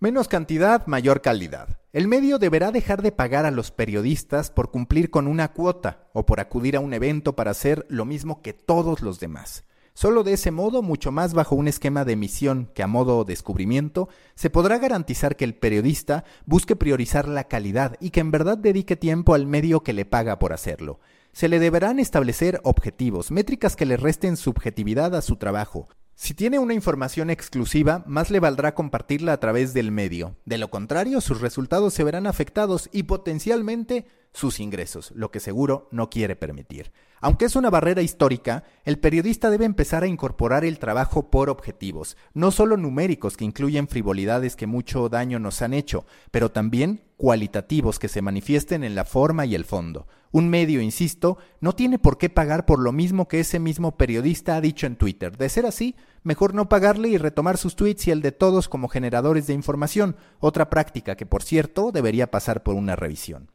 Menos 0.00 0.28
cantidad, 0.28 0.86
mayor 0.86 1.20
calidad. 1.20 1.81
El 1.92 2.08
medio 2.08 2.38
deberá 2.38 2.72
dejar 2.72 3.02
de 3.02 3.12
pagar 3.12 3.44
a 3.44 3.50
los 3.50 3.70
periodistas 3.70 4.50
por 4.50 4.70
cumplir 4.70 5.10
con 5.10 5.26
una 5.26 5.52
cuota 5.52 6.08
o 6.14 6.24
por 6.24 6.40
acudir 6.40 6.74
a 6.74 6.80
un 6.80 6.94
evento 6.94 7.36
para 7.36 7.50
hacer 7.50 7.84
lo 7.90 8.06
mismo 8.06 8.40
que 8.40 8.54
todos 8.54 9.02
los 9.02 9.20
demás. 9.20 9.66
Solo 9.92 10.22
de 10.22 10.32
ese 10.32 10.50
modo, 10.50 10.80
mucho 10.80 11.12
más 11.12 11.34
bajo 11.34 11.54
un 11.54 11.68
esquema 11.68 12.06
de 12.06 12.14
emisión 12.14 12.70
que 12.74 12.82
a 12.82 12.86
modo 12.86 13.24
descubrimiento, 13.24 14.08
se 14.34 14.48
podrá 14.48 14.78
garantizar 14.78 15.36
que 15.36 15.44
el 15.44 15.54
periodista 15.54 16.24
busque 16.46 16.76
priorizar 16.76 17.28
la 17.28 17.44
calidad 17.44 17.98
y 18.00 18.08
que 18.08 18.20
en 18.20 18.30
verdad 18.30 18.56
dedique 18.56 18.96
tiempo 18.96 19.34
al 19.34 19.46
medio 19.46 19.82
que 19.82 19.92
le 19.92 20.06
paga 20.06 20.38
por 20.38 20.54
hacerlo. 20.54 20.98
Se 21.34 21.48
le 21.48 21.58
deberán 21.58 21.98
establecer 21.98 22.62
objetivos, 22.64 23.30
métricas 23.30 23.76
que 23.76 23.84
le 23.84 23.98
resten 23.98 24.38
subjetividad 24.38 25.14
a 25.14 25.20
su 25.20 25.36
trabajo, 25.36 25.88
si 26.14 26.34
tiene 26.34 26.58
una 26.58 26.74
información 26.74 27.30
exclusiva, 27.30 28.04
más 28.06 28.30
le 28.30 28.40
valdrá 28.40 28.74
compartirla 28.74 29.32
a 29.32 29.40
través 29.40 29.74
del 29.74 29.90
medio. 29.90 30.36
De 30.44 30.58
lo 30.58 30.70
contrario, 30.70 31.20
sus 31.20 31.40
resultados 31.40 31.94
se 31.94 32.04
verán 32.04 32.26
afectados 32.26 32.88
y 32.92 33.04
potencialmente 33.04 34.06
sus 34.32 34.60
ingresos, 34.60 35.12
lo 35.14 35.30
que 35.30 35.40
seguro 35.40 35.88
no 35.90 36.08
quiere 36.10 36.36
permitir. 36.36 36.90
Aunque 37.20 37.44
es 37.44 37.54
una 37.54 37.70
barrera 37.70 38.02
histórica, 38.02 38.64
el 38.84 38.98
periodista 38.98 39.48
debe 39.50 39.64
empezar 39.64 40.02
a 40.02 40.08
incorporar 40.08 40.64
el 40.64 40.80
trabajo 40.80 41.30
por 41.30 41.50
objetivos, 41.50 42.16
no 42.34 42.50
solo 42.50 42.76
numéricos 42.76 43.36
que 43.36 43.44
incluyen 43.44 43.86
frivolidades 43.86 44.56
que 44.56 44.66
mucho 44.66 45.08
daño 45.08 45.38
nos 45.38 45.62
han 45.62 45.72
hecho, 45.72 46.04
pero 46.32 46.50
también 46.50 47.04
cualitativos 47.16 48.00
que 48.00 48.08
se 48.08 48.22
manifiesten 48.22 48.82
en 48.82 48.96
la 48.96 49.04
forma 49.04 49.46
y 49.46 49.54
el 49.54 49.64
fondo. 49.64 50.08
Un 50.32 50.48
medio, 50.48 50.80
insisto, 50.80 51.38
no 51.60 51.74
tiene 51.74 52.00
por 52.00 52.18
qué 52.18 52.28
pagar 52.28 52.66
por 52.66 52.80
lo 52.80 52.90
mismo 52.90 53.28
que 53.28 53.38
ese 53.38 53.60
mismo 53.60 53.96
periodista 53.96 54.56
ha 54.56 54.60
dicho 54.60 54.88
en 54.88 54.96
Twitter. 54.96 55.36
De 55.36 55.48
ser 55.48 55.66
así, 55.66 55.94
mejor 56.24 56.54
no 56.54 56.68
pagarle 56.68 57.08
y 57.08 57.18
retomar 57.18 57.58
sus 57.58 57.76
tweets 57.76 58.08
y 58.08 58.10
el 58.10 58.22
de 58.22 58.32
todos 58.32 58.68
como 58.68 58.88
generadores 58.88 59.46
de 59.46 59.54
información, 59.54 60.16
otra 60.40 60.70
práctica 60.70 61.14
que, 61.14 61.26
por 61.26 61.44
cierto, 61.44 61.92
debería 61.92 62.32
pasar 62.32 62.64
por 62.64 62.74
una 62.74 62.96
revisión. 62.96 63.51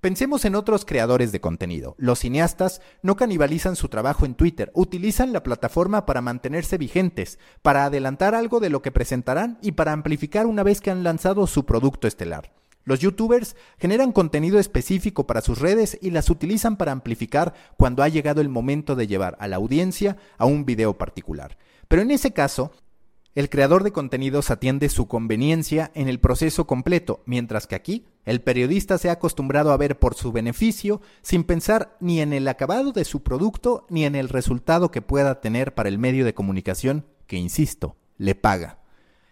Pensemos 0.00 0.46
en 0.46 0.54
otros 0.54 0.86
creadores 0.86 1.30
de 1.30 1.42
contenido. 1.42 1.94
Los 1.98 2.20
cineastas 2.20 2.80
no 3.02 3.16
canibalizan 3.16 3.76
su 3.76 3.90
trabajo 3.90 4.24
en 4.24 4.34
Twitter, 4.34 4.70
utilizan 4.72 5.34
la 5.34 5.42
plataforma 5.42 6.06
para 6.06 6.22
mantenerse 6.22 6.78
vigentes, 6.78 7.38
para 7.60 7.84
adelantar 7.84 8.34
algo 8.34 8.60
de 8.60 8.70
lo 8.70 8.80
que 8.80 8.92
presentarán 8.92 9.58
y 9.60 9.72
para 9.72 9.92
amplificar 9.92 10.46
una 10.46 10.62
vez 10.62 10.80
que 10.80 10.90
han 10.90 11.04
lanzado 11.04 11.46
su 11.46 11.66
producto 11.66 12.08
estelar. 12.08 12.50
Los 12.84 13.00
youtubers 13.00 13.56
generan 13.78 14.12
contenido 14.12 14.58
específico 14.58 15.26
para 15.26 15.42
sus 15.42 15.58
redes 15.58 15.98
y 16.00 16.12
las 16.12 16.30
utilizan 16.30 16.78
para 16.78 16.92
amplificar 16.92 17.52
cuando 17.76 18.02
ha 18.02 18.08
llegado 18.08 18.40
el 18.40 18.48
momento 18.48 18.96
de 18.96 19.06
llevar 19.06 19.36
a 19.38 19.48
la 19.48 19.56
audiencia 19.56 20.16
a 20.38 20.46
un 20.46 20.64
video 20.64 20.96
particular. 20.96 21.58
Pero 21.88 22.00
en 22.00 22.10
ese 22.10 22.32
caso, 22.32 22.72
el 23.34 23.50
creador 23.50 23.84
de 23.84 23.92
contenidos 23.92 24.50
atiende 24.50 24.88
su 24.88 25.08
conveniencia 25.08 25.90
en 25.94 26.08
el 26.08 26.20
proceso 26.20 26.66
completo, 26.66 27.22
mientras 27.26 27.66
que 27.66 27.74
aquí 27.74 28.06
el 28.24 28.42
periodista 28.42 28.98
se 28.98 29.08
ha 29.08 29.12
acostumbrado 29.12 29.72
a 29.72 29.76
ver 29.76 29.98
por 29.98 30.14
su 30.14 30.32
beneficio 30.32 31.00
sin 31.22 31.44
pensar 31.44 31.96
ni 32.00 32.20
en 32.20 32.32
el 32.32 32.46
acabado 32.48 32.92
de 32.92 33.04
su 33.04 33.22
producto 33.22 33.86
ni 33.88 34.04
en 34.04 34.14
el 34.14 34.28
resultado 34.28 34.90
que 34.90 35.02
pueda 35.02 35.40
tener 35.40 35.74
para 35.74 35.88
el 35.88 35.98
medio 35.98 36.24
de 36.24 36.34
comunicación 36.34 37.06
que, 37.26 37.36
insisto, 37.36 37.96
le 38.18 38.34
paga. 38.34 38.78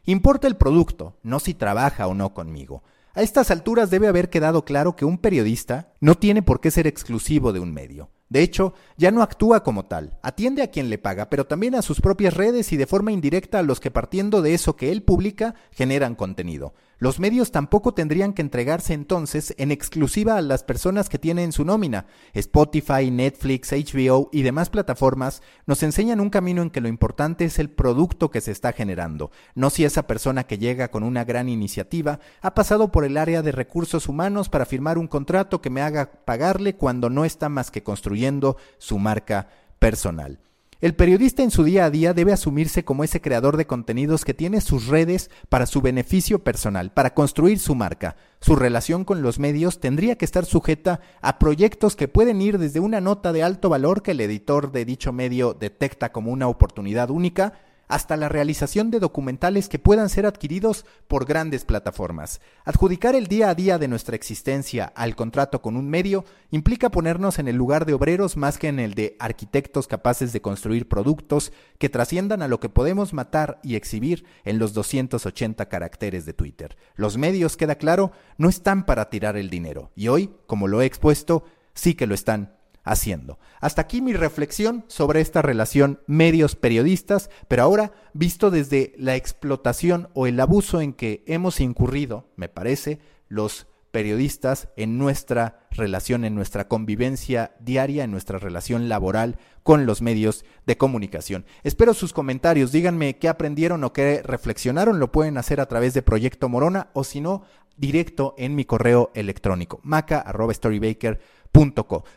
Importa 0.04 0.46
el 0.46 0.56
producto, 0.56 1.18
no 1.22 1.38
si 1.38 1.52
trabaja 1.52 2.06
o 2.06 2.14
no 2.14 2.32
conmigo. 2.32 2.82
A 3.14 3.22
estas 3.22 3.50
alturas 3.50 3.90
debe 3.90 4.08
haber 4.08 4.30
quedado 4.30 4.64
claro 4.64 4.96
que 4.96 5.04
un 5.04 5.18
periodista 5.18 5.92
no 6.00 6.14
tiene 6.14 6.42
por 6.42 6.60
qué 6.60 6.70
ser 6.70 6.86
exclusivo 6.86 7.52
de 7.52 7.60
un 7.60 7.74
medio. 7.74 8.10
De 8.28 8.42
hecho, 8.42 8.74
ya 8.96 9.10
no 9.10 9.22
actúa 9.22 9.62
como 9.62 9.86
tal, 9.86 10.18
atiende 10.22 10.62
a 10.62 10.70
quien 10.70 10.90
le 10.90 10.98
paga, 10.98 11.30
pero 11.30 11.46
también 11.46 11.74
a 11.74 11.82
sus 11.82 12.00
propias 12.00 12.34
redes 12.34 12.72
y 12.72 12.76
de 12.76 12.86
forma 12.86 13.12
indirecta 13.12 13.58
a 13.58 13.62
los 13.62 13.80
que 13.80 13.90
partiendo 13.90 14.40
de 14.42 14.54
eso 14.54 14.76
que 14.76 14.92
él 14.92 15.02
publica 15.02 15.54
generan 15.72 16.14
contenido. 16.14 16.74
Los 17.00 17.20
medios 17.20 17.52
tampoco 17.52 17.94
tendrían 17.94 18.32
que 18.32 18.42
entregarse 18.42 18.92
entonces 18.92 19.54
en 19.56 19.70
exclusiva 19.70 20.36
a 20.36 20.42
las 20.42 20.64
personas 20.64 21.08
que 21.08 21.18
tienen 21.18 21.52
su 21.52 21.64
nómina. 21.64 22.06
Spotify, 22.34 23.12
Netflix, 23.12 23.70
HBO 23.70 24.28
y 24.32 24.42
demás 24.42 24.68
plataformas 24.68 25.40
nos 25.64 25.84
enseñan 25.84 26.18
un 26.18 26.30
camino 26.30 26.60
en 26.60 26.70
que 26.70 26.80
lo 26.80 26.88
importante 26.88 27.44
es 27.44 27.60
el 27.60 27.70
producto 27.70 28.32
que 28.32 28.40
se 28.40 28.50
está 28.50 28.72
generando, 28.72 29.30
no 29.54 29.70
si 29.70 29.84
esa 29.84 30.08
persona 30.08 30.44
que 30.44 30.58
llega 30.58 30.90
con 30.90 31.04
una 31.04 31.24
gran 31.24 31.48
iniciativa 31.48 32.18
ha 32.40 32.54
pasado 32.54 32.90
por 32.90 33.04
el 33.04 33.16
área 33.16 33.42
de 33.42 33.52
recursos 33.52 34.08
humanos 34.08 34.48
para 34.48 34.66
firmar 34.66 34.98
un 34.98 35.06
contrato 35.06 35.62
que 35.62 35.70
me 35.70 35.82
haga 35.82 36.10
pagarle 36.24 36.74
cuando 36.74 37.10
no 37.10 37.24
está 37.24 37.48
más 37.48 37.70
que 37.70 37.84
construyendo 37.84 38.56
su 38.78 38.98
marca 38.98 39.48
personal. 39.78 40.40
El 40.80 40.94
periodista 40.94 41.42
en 41.42 41.50
su 41.50 41.64
día 41.64 41.86
a 41.86 41.90
día 41.90 42.14
debe 42.14 42.32
asumirse 42.32 42.84
como 42.84 43.02
ese 43.02 43.20
creador 43.20 43.56
de 43.56 43.66
contenidos 43.66 44.24
que 44.24 44.32
tiene 44.32 44.60
sus 44.60 44.86
redes 44.86 45.28
para 45.48 45.66
su 45.66 45.82
beneficio 45.82 46.44
personal, 46.44 46.92
para 46.92 47.14
construir 47.14 47.58
su 47.58 47.74
marca. 47.74 48.14
Su 48.40 48.54
relación 48.54 49.04
con 49.04 49.20
los 49.20 49.40
medios 49.40 49.80
tendría 49.80 50.16
que 50.16 50.24
estar 50.24 50.44
sujeta 50.44 51.00
a 51.20 51.40
proyectos 51.40 51.96
que 51.96 52.06
pueden 52.06 52.40
ir 52.40 52.58
desde 52.58 52.78
una 52.78 53.00
nota 53.00 53.32
de 53.32 53.42
alto 53.42 53.68
valor 53.68 54.02
que 54.02 54.12
el 54.12 54.20
editor 54.20 54.70
de 54.70 54.84
dicho 54.84 55.12
medio 55.12 55.52
detecta 55.52 56.12
como 56.12 56.30
una 56.30 56.46
oportunidad 56.46 57.10
única, 57.10 57.54
hasta 57.88 58.16
la 58.16 58.28
realización 58.28 58.90
de 58.90 59.00
documentales 59.00 59.68
que 59.68 59.78
puedan 59.78 60.08
ser 60.08 60.26
adquiridos 60.26 60.84
por 61.08 61.24
grandes 61.24 61.64
plataformas. 61.64 62.40
Adjudicar 62.64 63.14
el 63.14 63.26
día 63.26 63.50
a 63.50 63.54
día 63.54 63.78
de 63.78 63.88
nuestra 63.88 64.14
existencia 64.14 64.92
al 64.94 65.16
contrato 65.16 65.62
con 65.62 65.76
un 65.76 65.88
medio 65.88 66.24
implica 66.50 66.90
ponernos 66.90 67.38
en 67.38 67.48
el 67.48 67.56
lugar 67.56 67.86
de 67.86 67.94
obreros 67.94 68.36
más 68.36 68.58
que 68.58 68.68
en 68.68 68.78
el 68.78 68.94
de 68.94 69.16
arquitectos 69.18 69.88
capaces 69.88 70.32
de 70.32 70.40
construir 70.40 70.88
productos 70.88 71.52
que 71.78 71.88
trasciendan 71.88 72.42
a 72.42 72.48
lo 72.48 72.60
que 72.60 72.68
podemos 72.68 73.12
matar 73.12 73.58
y 73.62 73.74
exhibir 73.74 74.24
en 74.44 74.58
los 74.58 74.74
280 74.74 75.68
caracteres 75.68 76.26
de 76.26 76.34
Twitter. 76.34 76.76
Los 76.94 77.16
medios, 77.16 77.56
queda 77.56 77.76
claro, 77.76 78.12
no 78.36 78.48
están 78.48 78.84
para 78.84 79.08
tirar 79.10 79.36
el 79.36 79.50
dinero 79.50 79.90
y 79.96 80.08
hoy, 80.08 80.30
como 80.46 80.68
lo 80.68 80.82
he 80.82 80.86
expuesto, 80.86 81.44
sí 81.74 81.94
que 81.94 82.06
lo 82.06 82.14
están 82.14 82.57
haciendo. 82.88 83.38
Hasta 83.60 83.82
aquí 83.82 84.00
mi 84.00 84.14
reflexión 84.14 84.84
sobre 84.88 85.20
esta 85.20 85.42
relación 85.42 86.00
medios-periodistas, 86.06 87.30
pero 87.46 87.62
ahora 87.62 87.92
visto 88.14 88.50
desde 88.50 88.94
la 88.96 89.14
explotación 89.14 90.08
o 90.14 90.26
el 90.26 90.40
abuso 90.40 90.80
en 90.80 90.92
que 90.92 91.22
hemos 91.26 91.60
incurrido, 91.60 92.26
me 92.36 92.48
parece, 92.48 92.98
los 93.28 93.66
periodistas 93.90 94.68
en 94.76 94.98
nuestra 94.98 95.66
relación, 95.70 96.24
en 96.24 96.34
nuestra 96.34 96.68
convivencia 96.68 97.52
diaria, 97.60 98.04
en 98.04 98.10
nuestra 98.10 98.38
relación 98.38 98.88
laboral 98.88 99.38
con 99.62 99.86
los 99.86 100.02
medios 100.02 100.44
de 100.66 100.76
comunicación. 100.76 101.44
Espero 101.62 101.94
sus 101.94 102.12
comentarios, 102.12 102.72
díganme 102.72 103.18
qué 103.18 103.28
aprendieron 103.28 103.84
o 103.84 103.92
qué 103.92 104.22
reflexionaron, 104.22 104.98
lo 104.98 105.12
pueden 105.12 105.38
hacer 105.38 105.60
a 105.60 105.66
través 105.66 105.94
de 105.94 106.02
Proyecto 106.02 106.48
Morona 106.48 106.88
o 106.92 107.04
si 107.04 107.20
no, 107.20 107.42
directo 107.76 108.34
en 108.38 108.54
mi 108.54 108.64
correo 108.64 109.10
electrónico, 109.14 109.80
maca.storybaker.com 109.82 111.37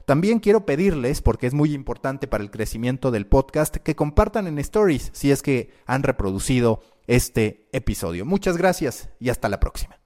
también 0.06 0.39
quiero 0.39 0.65
pedirles, 0.65 1.22
porque 1.22 1.48
es 1.48 1.54
muy 1.54 1.74
importante 1.74 2.28
para 2.28 2.44
el 2.44 2.52
crecimiento 2.52 3.12
del 3.12 3.28
podcast, 3.28 3.78
que 3.78 3.96
compartan 3.96 4.48
en 4.48 4.60
stories 4.60 5.10
si 5.13 5.32
es 5.32 5.41
que 5.41 5.72
han 5.86 6.04
reproducido 6.04 6.82
este 7.08 7.67
episodio. 7.72 8.26
Muchas 8.26 8.58
gracias 8.58 9.10
y 9.20 9.30
hasta 9.30 9.50
la 9.50 9.60
próxima. 9.60 10.00